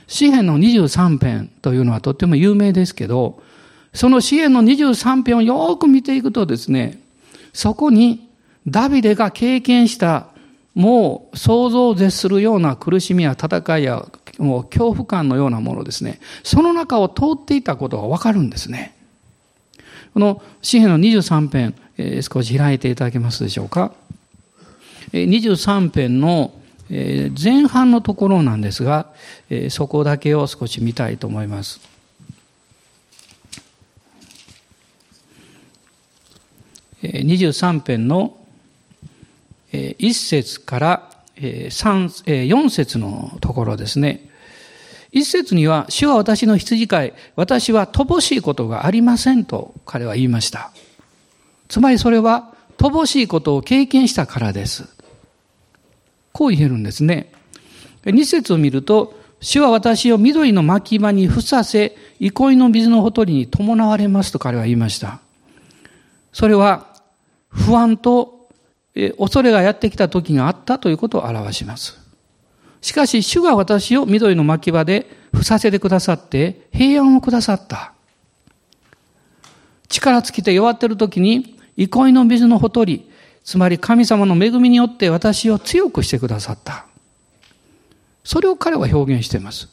[0.08, 3.44] 詩篇の23編というのはとっても有名ですけど、
[3.94, 7.02] その詩篇の23編をよく見ていくとですね、
[7.52, 8.30] そこに
[8.66, 10.28] ダビデが経験した
[10.74, 14.06] もう想像を絶するような苦しみや戦いや
[14.38, 16.22] もう恐怖感のようなものですね。
[16.44, 18.96] その中を通っていたことがわかるんですね。
[20.14, 21.76] この詩篇の23編、
[22.22, 23.92] 少し開いていただけますでしょうか。
[25.14, 26.54] 23編の
[26.90, 29.08] 前半のところなんですが、
[29.70, 31.82] そこだけを少し見たいと思います。
[37.04, 38.38] 23編の
[39.72, 44.30] 1節から4節のところですね。
[45.12, 50.72] 一節には、主は私の羊飼い、私は乏しいことがありませんと彼は言いました。
[51.68, 54.88] つまりそれは、乏しいことを経験したからです。
[56.32, 57.32] こう言えるんですね。
[58.06, 65.20] 二節を見ると、主は私を緑の牧場にふさせ、憩いの水のほとりに伴われますと彼は言いました。
[66.32, 66.88] それは、
[67.50, 68.50] 不安と
[69.18, 72.00] 恐れがやってきた時があったということを表します。
[72.82, 77.94] しかし、主が私を緑の牧場でふさせてくださって、平安をくださった。
[79.90, 83.10] 力尽きて弱っている時に、憩いの水のほとり、
[83.44, 86.86] つまり神様の恵みによって私を強くしてくださった。
[88.24, 89.70] それを彼は表現しています。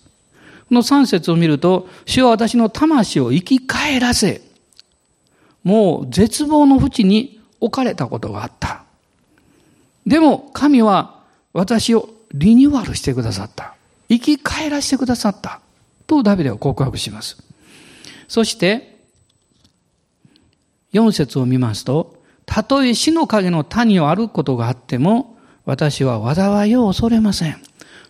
[0.68, 4.42] この3節を見ると、主は私の魂を生き返らせ、
[5.64, 8.84] もう絶望の淵に置かれたことがあった。
[10.06, 11.20] でも神は
[11.52, 13.74] 私をリニューアルしてくださった。
[14.08, 15.60] 生き返らせてくださった。
[16.06, 17.42] とダビデは告白します。
[18.28, 18.93] そして、
[20.94, 25.36] 4節を見ますと、たとえ死の影の谷を歩くことがあっても、
[25.66, 27.56] 私は災いを恐れません。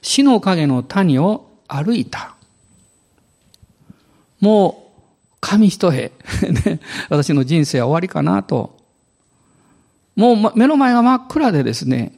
[0.03, 2.35] 死の影の谷を歩いた。
[4.41, 6.13] もう、紙一重、
[7.09, 8.77] 私の人生は終わりかなと。
[10.17, 12.13] もう目の前が真っ暗でですね、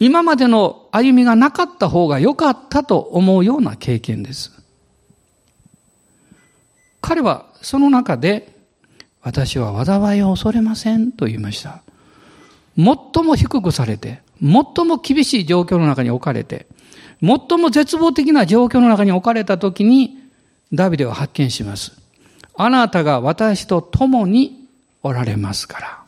[0.00, 4.52] 今までの歩みがなかった方が良かったと思うような経験です。
[7.00, 8.53] 彼はその中で、
[9.24, 11.82] 私は災いを恐れませんと言いました。
[12.76, 16.66] 最も低くされて、最も厳しい状況の中に置かれて、
[17.22, 20.18] 最も絶望的な状況の中に置かれた時に、
[20.74, 21.98] ダビデは発見します。
[22.54, 24.68] あなたが私と共に
[25.02, 25.98] おられますから。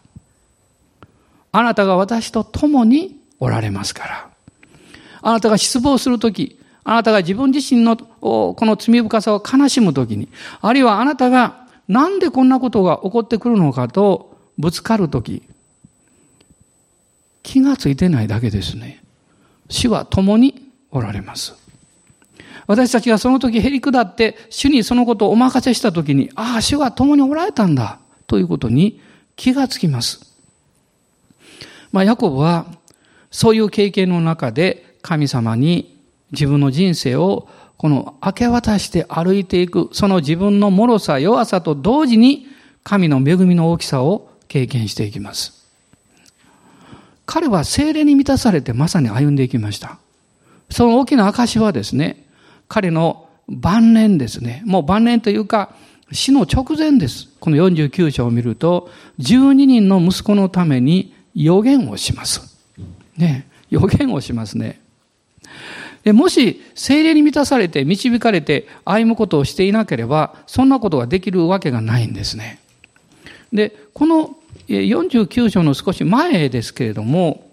[1.53, 4.29] あなたが私と共におられますから。
[5.23, 10.29] あなたが失望するとき、あなたが自分自身のこの罪深さを悲しむときに、
[10.61, 15.43] あるいはあなたがなんでこんなことが起こってくるのかとぶつかるとき、
[17.43, 19.03] 気がついてないだけですね。
[19.69, 21.55] 主は共におられます。
[22.67, 29.01] 私たちがその時へり下って主にそのことをお任せした時に、ああ、主は共におられたんだということに
[29.37, 30.35] 気がつきます。
[31.93, 32.67] まあ、ヤコブは
[33.31, 35.97] そういう経験の中で神様に
[36.33, 42.47] 自分の人生をこの明け渡して歩いていく、その自分の脆さ、弱さと同時に
[42.83, 45.67] 神の恵みの大きさを経験していきます。
[47.27, 49.99] 彼は精霊に満たされてまさに歩んでいきました。
[50.71, 52.25] その大きな証はですね、
[52.69, 54.63] 彼の晩年ですね。
[54.65, 55.75] もう晩年というか、
[56.13, 57.29] 死の直前です。
[57.41, 62.57] この49章を見ると、12人の息子のために予言をします。
[63.17, 64.81] ね、予言をしますね。
[66.07, 72.61] でもし、精霊に満たされて、導かれて、歩むことをしていなければ、そんなことができるわけがないんですね。
[73.53, 74.37] で、この
[74.69, 77.51] 49章の少し前ですけれども、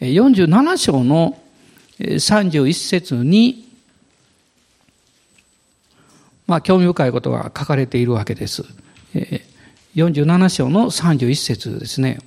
[0.00, 1.38] 47章の
[2.00, 3.68] 31節に、
[6.48, 8.64] まあ、興味深いことが書かれているわけです。
[9.94, 12.18] 47章の31節ですね。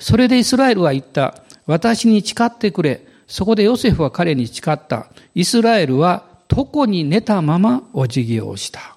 [0.00, 1.44] それでイスラエルは言った。
[1.66, 3.06] 私に誓ってくれ。
[3.26, 5.06] そこでヨセフは彼に誓った。
[5.34, 8.96] イスラエルは床に寝たままお辞儀をした。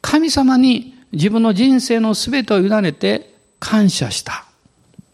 [0.00, 4.44] 神様に自分の人生の全てを委ねて感謝した。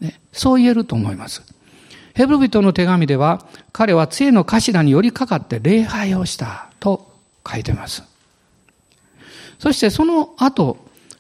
[0.00, 1.42] ね、そう言えると思います。
[2.14, 7.12] ヘブル人の手紙では、彼は杖の頭に寄りかかって礼拝をしたと
[7.46, 8.04] 書いてます。
[9.58, 10.76] そしてその後、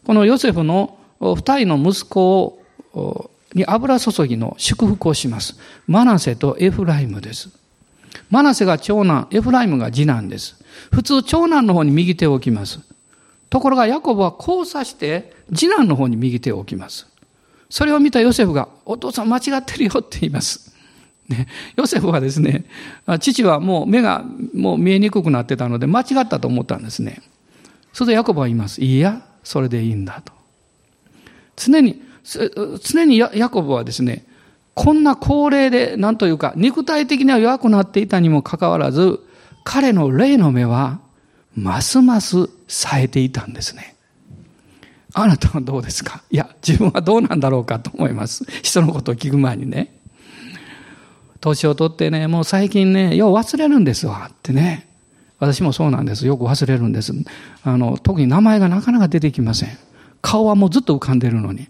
[0.06, 2.60] このヨセフの二人の息子
[2.92, 5.56] をに油注ぎの祝福をします。
[5.86, 7.50] マナセとエフライムです。
[8.30, 10.56] マナセが長男、エフライムが次男です。
[10.92, 12.80] 普通長男の方に右手を置きます。
[13.50, 17.06] ところがヤコブは交差して次男の方に右手を置きます。
[17.70, 20.72] それを見たヨセフが、お父さん間違ってるよって言います。
[21.28, 22.66] ね、ヨセフはですね、
[23.18, 24.24] 父はもう目が
[24.54, 27.22] もう見えにくくなってたので間違ったと思ったんですね。
[27.92, 28.80] それでヤコブは言います。
[28.80, 30.32] いいや、それでいいんだと。
[31.56, 34.24] 常に、常にヤコブはですね、
[34.74, 39.20] こんな高齢で、なんというか、肉体的には弱くなっていたにもかかわらず、
[39.62, 40.98] 彼の霊の目は、
[41.54, 43.94] ますます冴えていたんですね。
[45.12, 46.24] あなたはどうですか？
[46.28, 48.44] いや、自分はどうなんだろうかと思います。
[48.62, 49.94] 人のことを聞く前にね。
[51.40, 54.88] 年を取ってね、もう最近ね、よう忘れるんですわってね。
[55.38, 56.26] 私もそうなんです。
[56.26, 57.12] よく忘れるんです。
[57.62, 59.78] あの、特に名前がなかなか出てきません。
[60.20, 61.68] 顔はもうずっと浮かんでるのに。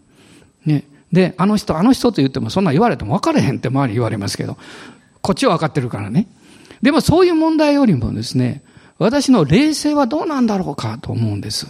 [0.65, 0.85] ね。
[1.13, 4.57] で、あの人、あの人と言ってもそんな言われても分かれへんって周り言われますけど、
[5.21, 6.27] こっちは分かってるからね。
[6.83, 8.63] でもそういう問題よりもですね、
[8.99, 11.67] 私の霊性はどうなんだろうかと思うんです。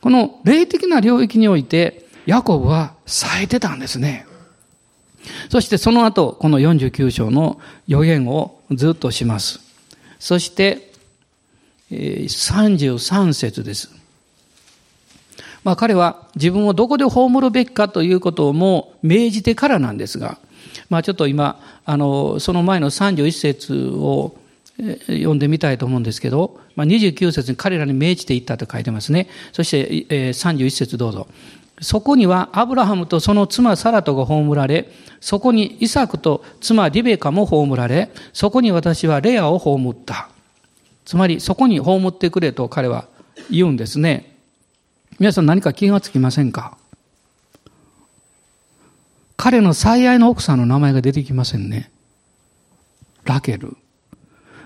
[0.00, 4.26] この霊的な領域において、ヤコブは冴えてたんですね。
[5.50, 9.60] そしてその後、この49章の予言をずっとします。
[10.18, 10.92] そして、
[11.90, 14.01] 33節です。
[15.64, 20.38] まあ彼は自分をどこで葬るべきかということをもう命じてからなんですが、
[20.90, 24.36] まあちょっと今、あの、その前の31節を
[25.06, 29.28] 読んでみたいと思うんですけど、まあ、29節に彼らに命じていったと書いてますね。
[29.52, 31.28] そして、え31節どうぞ。
[31.80, 34.90] そこにはアブラハムとその妻サラトが葬られ、
[35.20, 40.28] そこにイサクと妻リベカも葬られ、そこに私はレアを葬った。
[41.04, 43.06] つまり、そこに葬ってくれと彼は
[43.50, 44.31] 言うんですね。
[45.18, 46.76] 皆さん何か気がつきませんか？
[49.36, 51.90] 彼の最愛の奥さんの名前が出てきませんね。
[53.24, 53.76] ラケル。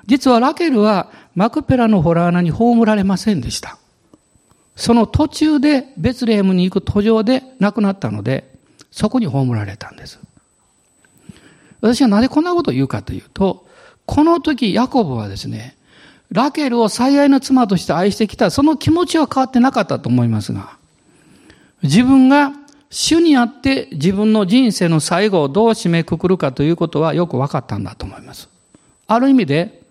[0.06, 3.78] 実はラケルはマクペラのホラー穴に葬られませんでした。
[4.76, 8.50] その途中でベツレヘムに行く途上で亡くなったので、
[8.90, 10.20] そこに葬られたんです。
[11.80, 13.66] 私はなぜこんなことを言うかというと、
[14.04, 15.76] この時ヤコブはですね、
[16.30, 20.76] ラケルを最愛の妻として愛してきた、その気持ちは変わってなかったと思いますが、
[21.82, 22.52] 自分が
[22.90, 28.48] 主にあって自分の人生の最後をどう締めくくるかということはよく分かったんだと思います。
[29.06, 29.82] ある意味で、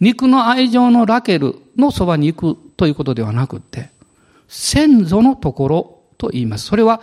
[0.00, 3.90] 肉の愛情のラケルのそばに行くということではなくて、
[4.48, 6.66] 先祖のところと言います。
[6.66, 7.00] それは、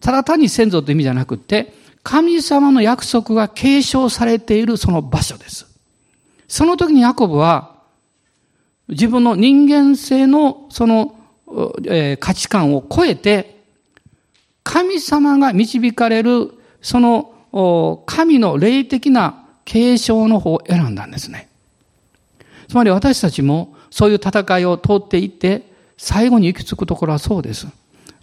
[0.00, 5.66] ただ単に先祖という意味じゃなくて、神様の約束が継承されているその場所です。
[6.48, 7.73] その時にヤコブは、
[8.88, 11.16] 自分の人間性のその、
[12.20, 13.62] 価値観を超えて、
[14.62, 21.48] 神様が導かれる、その、神の霊的な継承の方を選んだんですね。
[22.68, 27.68] つまり私たちもそういう戦いを通っていって、最後に行き着くところはそうです。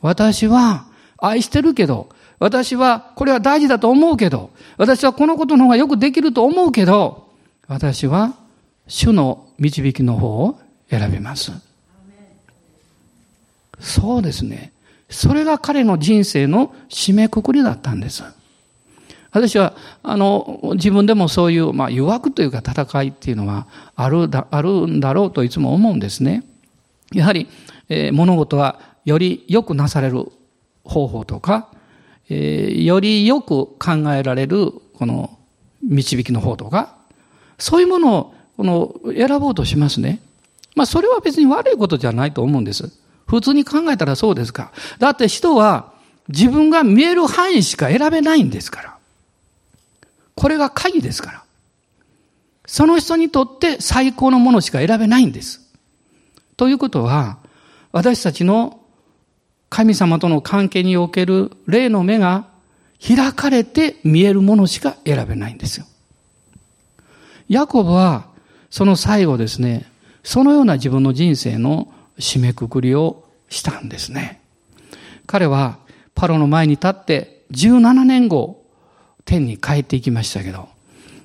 [0.02, 0.86] 私は
[1.18, 2.10] 愛してるけど、
[2.40, 7.30] 私はこれは大事だと思うけど、私はこのことの方がよくできると思うけど、
[7.68, 8.34] 私は
[8.88, 10.60] 主の導きの方を
[10.90, 11.52] 選びます。
[13.80, 14.74] そうですね。
[15.10, 18.24] それが彼の人生の締めくくりだったんです。
[19.32, 26.44] 私は、あの、自分でもそういう、まあ、誘惑というか戦いっていうのはあるだ、あるんだろうといつも思うんですね。
[27.14, 27.48] やはり、
[27.90, 30.26] えー、物事はより良くなされる
[30.84, 31.70] 方法とか、
[32.30, 35.38] えー、よりよく考えられる、この、
[35.82, 36.96] 導きの方とか、
[37.58, 40.22] そういうものを、この、選ぼうとしますね。
[40.76, 42.92] まあ、それは別に悪いことじゃないと思うんです。
[43.28, 44.72] 普通に考えたらそうですか。
[45.00, 45.94] だって人は
[46.28, 48.98] 自分が見える範囲しか選べないんですから。
[50.36, 51.44] これが鍵ですから。
[52.66, 55.62] その人にとって最高のものしか選べないんです。
[56.58, 57.38] ということは、
[57.92, 58.80] 私たちの
[59.70, 62.48] 神様との関係における霊の目が
[63.06, 65.86] 開かれて見えるものしか選べないんですよ。
[67.50, 68.31] ヤコブは
[68.72, 69.86] その最後ですね、
[70.24, 74.42] そのような自分の人生の締めくくりをしたんですね。
[75.28, 75.78] 彼は
[76.16, 78.66] パロの前に立って17年後、
[79.26, 80.70] 天に帰っていきましたけど、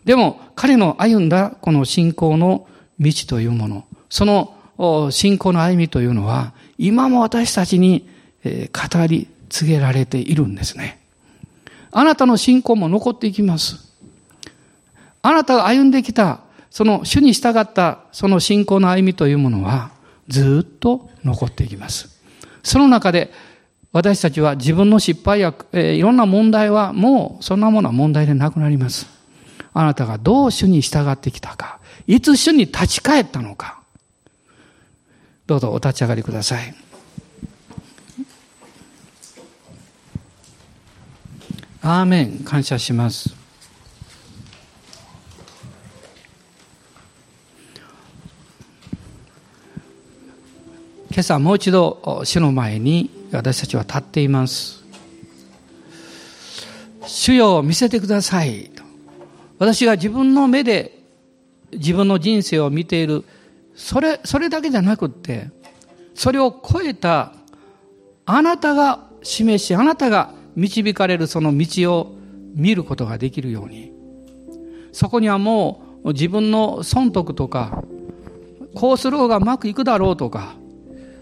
[0.04, 2.68] でも彼の歩んだこの信仰の
[2.98, 8.08] 道というもの、その信仰の歩みというのは、今も私たちに
[8.44, 11.00] 語り継げられているんですね。
[11.92, 13.92] あなたの信仰も残っていきます。
[15.22, 16.40] あなたが歩んできた、
[16.76, 19.92] その主に従ったその信仰の歩みというものは、
[20.28, 22.20] ずっと残っていきます。
[22.62, 23.32] その中で、
[23.92, 29.06] 私たちは自分の失敗や、えー、いろんな問題はもうそんなものは問題でなくなります。
[29.72, 33.80] あなたがどう主に従ってきたか、いつ主に立ち返ったのか。
[35.46, 36.74] どうぞお立ち上がりください。
[41.80, 43.45] アーメン、感謝します。
[51.08, 54.84] 今朝もう一度主の前に私たちは立っています。
[57.06, 58.70] 主よ見せてください。
[59.58, 60.98] 私が自分の目で
[61.72, 63.24] 自分の人生を見ている、
[63.74, 65.50] それ、それだけじゃなくって、
[66.14, 67.32] それを超えた
[68.24, 72.16] あなたが示し、あなたが導かれるその道を
[72.54, 73.92] 見ることができるように。
[74.92, 77.84] そこにはもう自分の損得とか、
[78.74, 80.56] こうする方がうまくいくだろうとか、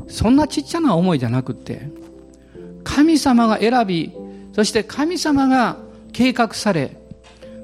[0.09, 1.89] そんなちっちゃな思いじゃなくて
[2.83, 4.13] 神様が選び
[4.55, 5.79] そして神様が
[6.13, 6.97] 計画され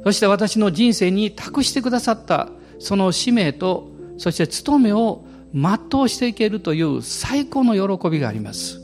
[0.04, 3.88] そして私の人生に託してくださったその使命と
[4.18, 5.24] そして務めを
[5.54, 8.80] 全うしていけるという最高の喜びがあります。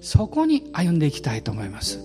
[0.00, 2.00] そこに歩んでいきたいと思います。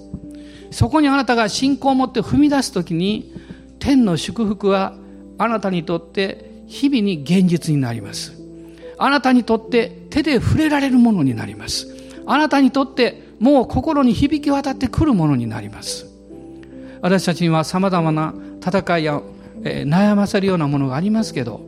[0.71, 3.33] そこにあなたが信仰を持って踏み出す時に
[3.79, 4.97] 天の祝福は
[5.37, 8.33] あなたにとって日々に現実になります。
[8.97, 11.87] あなたにとって手で触れられるものになります。
[12.25, 16.07] あなたにとってもう心に響き渡ってくるものになります。
[17.01, 19.21] 私たちには様々な戦いや、
[19.63, 21.61] えー、悩ませるようなものがありますけど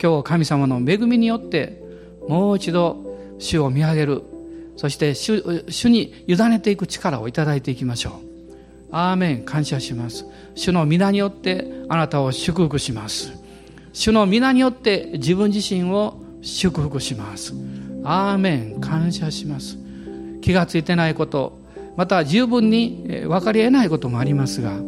[0.00, 1.82] 今日神様の恵みによって
[2.28, 3.04] もう一度
[3.38, 4.22] 主を見上げる。
[4.76, 8.12] そして主主に委ねていく力をいただいていきましょう。
[8.92, 9.44] アーメン。
[9.44, 10.24] 感謝します。
[10.54, 13.32] 主の皆によってあなたを祝福します。
[13.92, 17.54] 主の皆によって自分自身を祝福します。
[18.04, 19.78] アーメン感謝します。
[20.40, 21.58] 気がついてないこと
[21.96, 24.78] また十分に分かり得ないこともありますが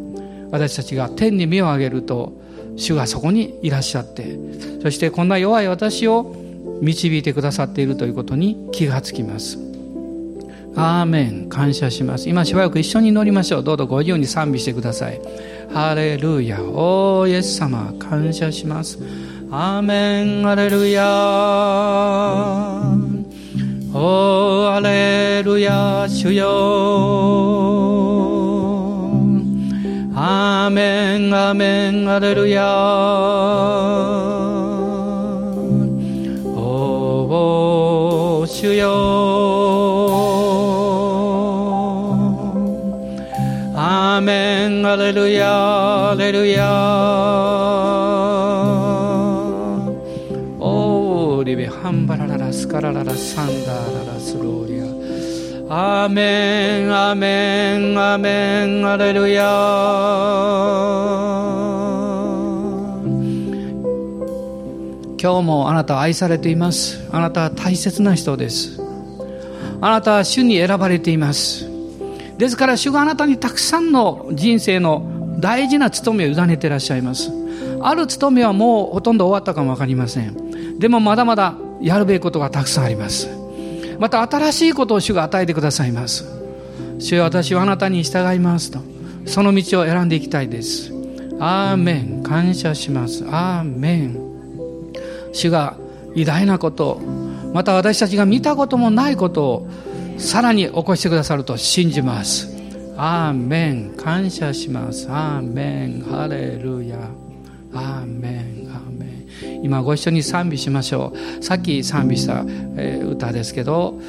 [0.49, 2.33] 私たちが天に目を上げると
[2.77, 4.39] 主がそこにいらっしゃって
[4.81, 6.35] そしてこんな弱い私を
[6.81, 9.59] 導いてくださっているということに気がつきます。
[10.73, 12.29] アーメン感謝します。
[12.29, 13.63] 今しばらく一緒に祈りましょう。
[13.63, 15.21] どうぞご自由に賛美してください。
[15.73, 16.61] ハレルヤ。
[16.63, 18.97] おーイエス様感謝します。
[19.53, 21.05] アーメンハレルヤ
[23.93, 26.47] おーハレルヤ主よ
[30.15, 32.65] アーメンアーメンハレルヤ
[36.55, 47.10] おー主よーメンアレルヤアレルヤ
[52.71, 54.79] カラララサンダーララスローリ
[55.69, 56.03] ア。
[56.03, 58.89] アーメンアーメンアーメン。
[58.89, 59.43] アレルヤ
[65.21, 67.05] 今日もあなたは愛されています。
[67.11, 68.81] あなたは大切な人です。
[69.81, 71.69] あなたは主に選ばれています。
[72.37, 77.33] ですから主があなたにたくさんの人生の大事な務めを委ねていらっしゃいます。
[77.81, 80.79] ある務めはもうほとんど終わったかも分かりません。
[80.79, 83.29] でもまだまだやるべきことがたくさんあります。
[83.99, 86.25] また新しいことを主が与えてくださいます。
[86.99, 88.79] 主よ私はあなたに従いますと。
[89.25, 90.91] その道を選んでいきたいです。
[91.39, 92.23] アーメン。
[92.23, 93.23] 感謝します。
[93.27, 94.17] アーメン。
[95.33, 95.77] 主が
[96.15, 96.99] 偉大なこと
[97.53, 99.69] また私たちが見たこともないことを
[100.17, 102.49] さらに起こしてくださると信じます。
[102.97, 103.93] アーメン。
[103.97, 105.07] 感謝します。
[105.09, 106.01] アーメン。
[106.01, 106.97] ハレルヤ。
[107.73, 108.70] アーメンアーメン。
[109.63, 111.43] 今ご一緒に賛美しましょう。
[111.43, 112.45] さっき賛美した、
[113.09, 113.99] 歌ですけど、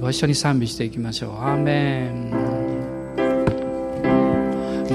[0.00, 1.30] ご一緒に賛美していきましょう。
[1.32, 2.54] アーメン。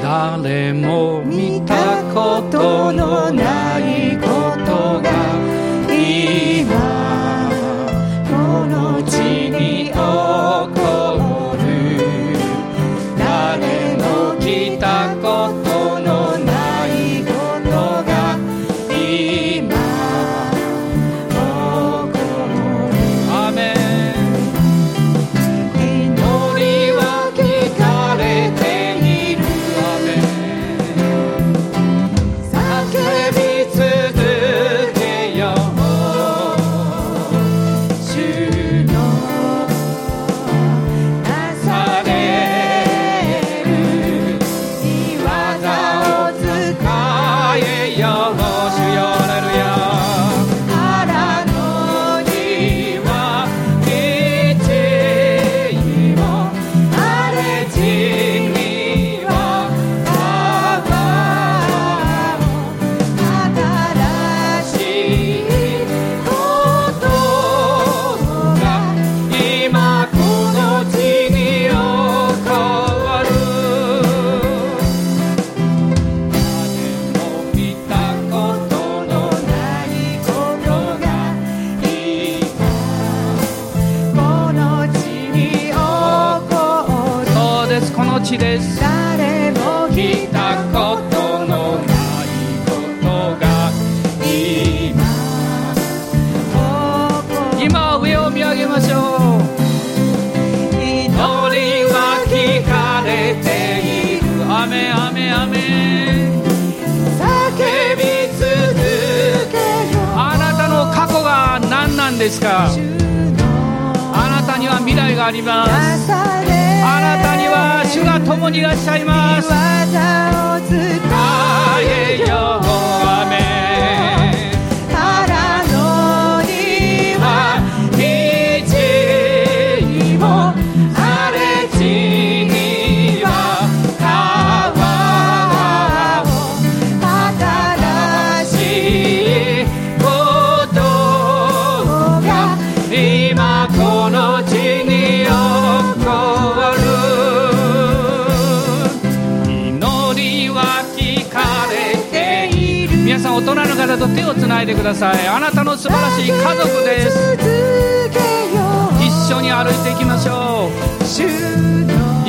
[0.02, 4.28] 誰も見たことのないこ
[4.66, 5.59] とが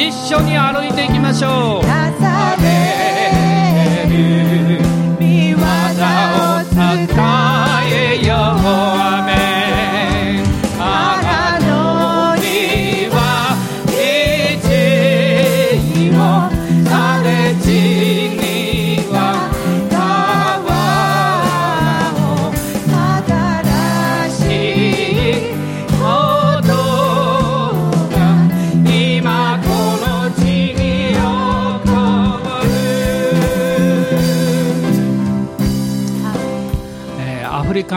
[0.00, 1.86] 一緒に歩いていきましょう。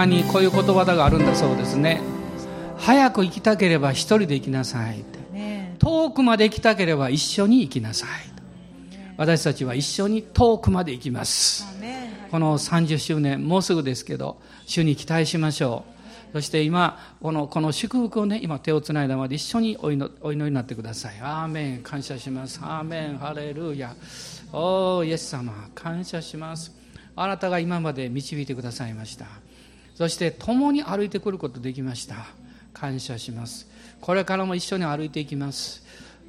[0.03, 2.01] カにこういう言葉があるんだそうですね。
[2.77, 5.05] 早く行きたければ一人で行きなさい
[5.79, 8.09] 遠くまで行きたければ一緒に行きなさい
[9.15, 11.65] 私たちは一緒に遠くまで行きます。
[12.31, 16.33] この30周年もうすぐですけど主に期待しましょう。
[16.33, 21.15] そして今このこの祝福をね今手をつないだまで一緒にお祈りになってください。
[21.21, 21.83] アーメン。
[21.83, 22.59] 感謝します。
[22.61, 23.17] アーメン。
[23.17, 23.95] ハレルヤ。
[24.51, 25.53] おーイエス様。
[25.73, 26.83] 感謝します。
[27.15, 29.25] あなたが今まで導いてくださいました
[29.95, 32.15] そして共に歩いてくることできました。
[32.73, 33.67] 感謝します。
[34.01, 35.83] これからも一緒に歩いていきます。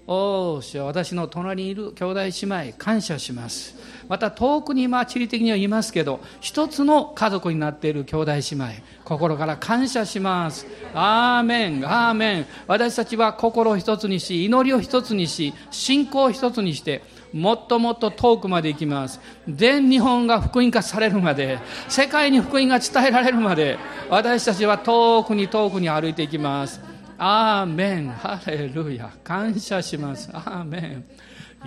[0.07, 2.31] おお主は私の隣にいる兄弟姉
[2.69, 3.75] 妹感謝します。
[4.07, 8.67] また遠くに今地理的にはいますけど一つの家族になっている兄弟姉妹
[9.05, 10.67] 心から感謝します。
[10.93, 12.47] アーメンアーメン。
[12.67, 17.03] 私たちは心を一つにし祈りを一つにし信仰を一つにして
[17.35, 19.21] もっともっと遠くまで行きます。
[19.49, 21.59] 全日本が福音化されるまで
[21.89, 23.77] 世界に福音が伝えられるまで
[24.09, 26.81] 私たちは遠くに遠くに歩いていきます。
[27.19, 28.09] アーメン。
[28.09, 29.11] ハレルヤ。
[29.25, 30.31] 感謝します。
[30.33, 31.05] アーメン。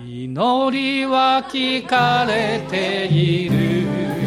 [0.00, 4.17] 祈りは聞かれている。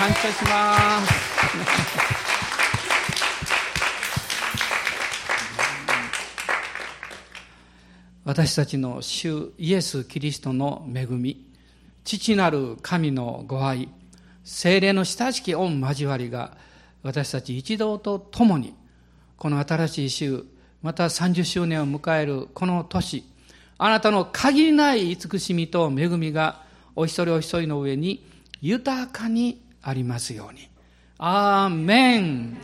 [0.00, 1.12] 感謝します。
[8.24, 11.44] 私たちの主イエス・キリストの恵み
[12.02, 13.90] 父なる神のご愛
[14.42, 16.56] 精霊の親しき御交わりが
[17.02, 18.72] 私たち一同と共に
[19.36, 20.46] この新しい週
[20.80, 23.22] また30周年を迎えるこの年
[23.76, 26.62] あなたの限りない慈しみと恵みが
[26.96, 28.24] お一人お一人の上に
[28.62, 30.68] 豊かにありますように。
[31.18, 32.56] アーメン、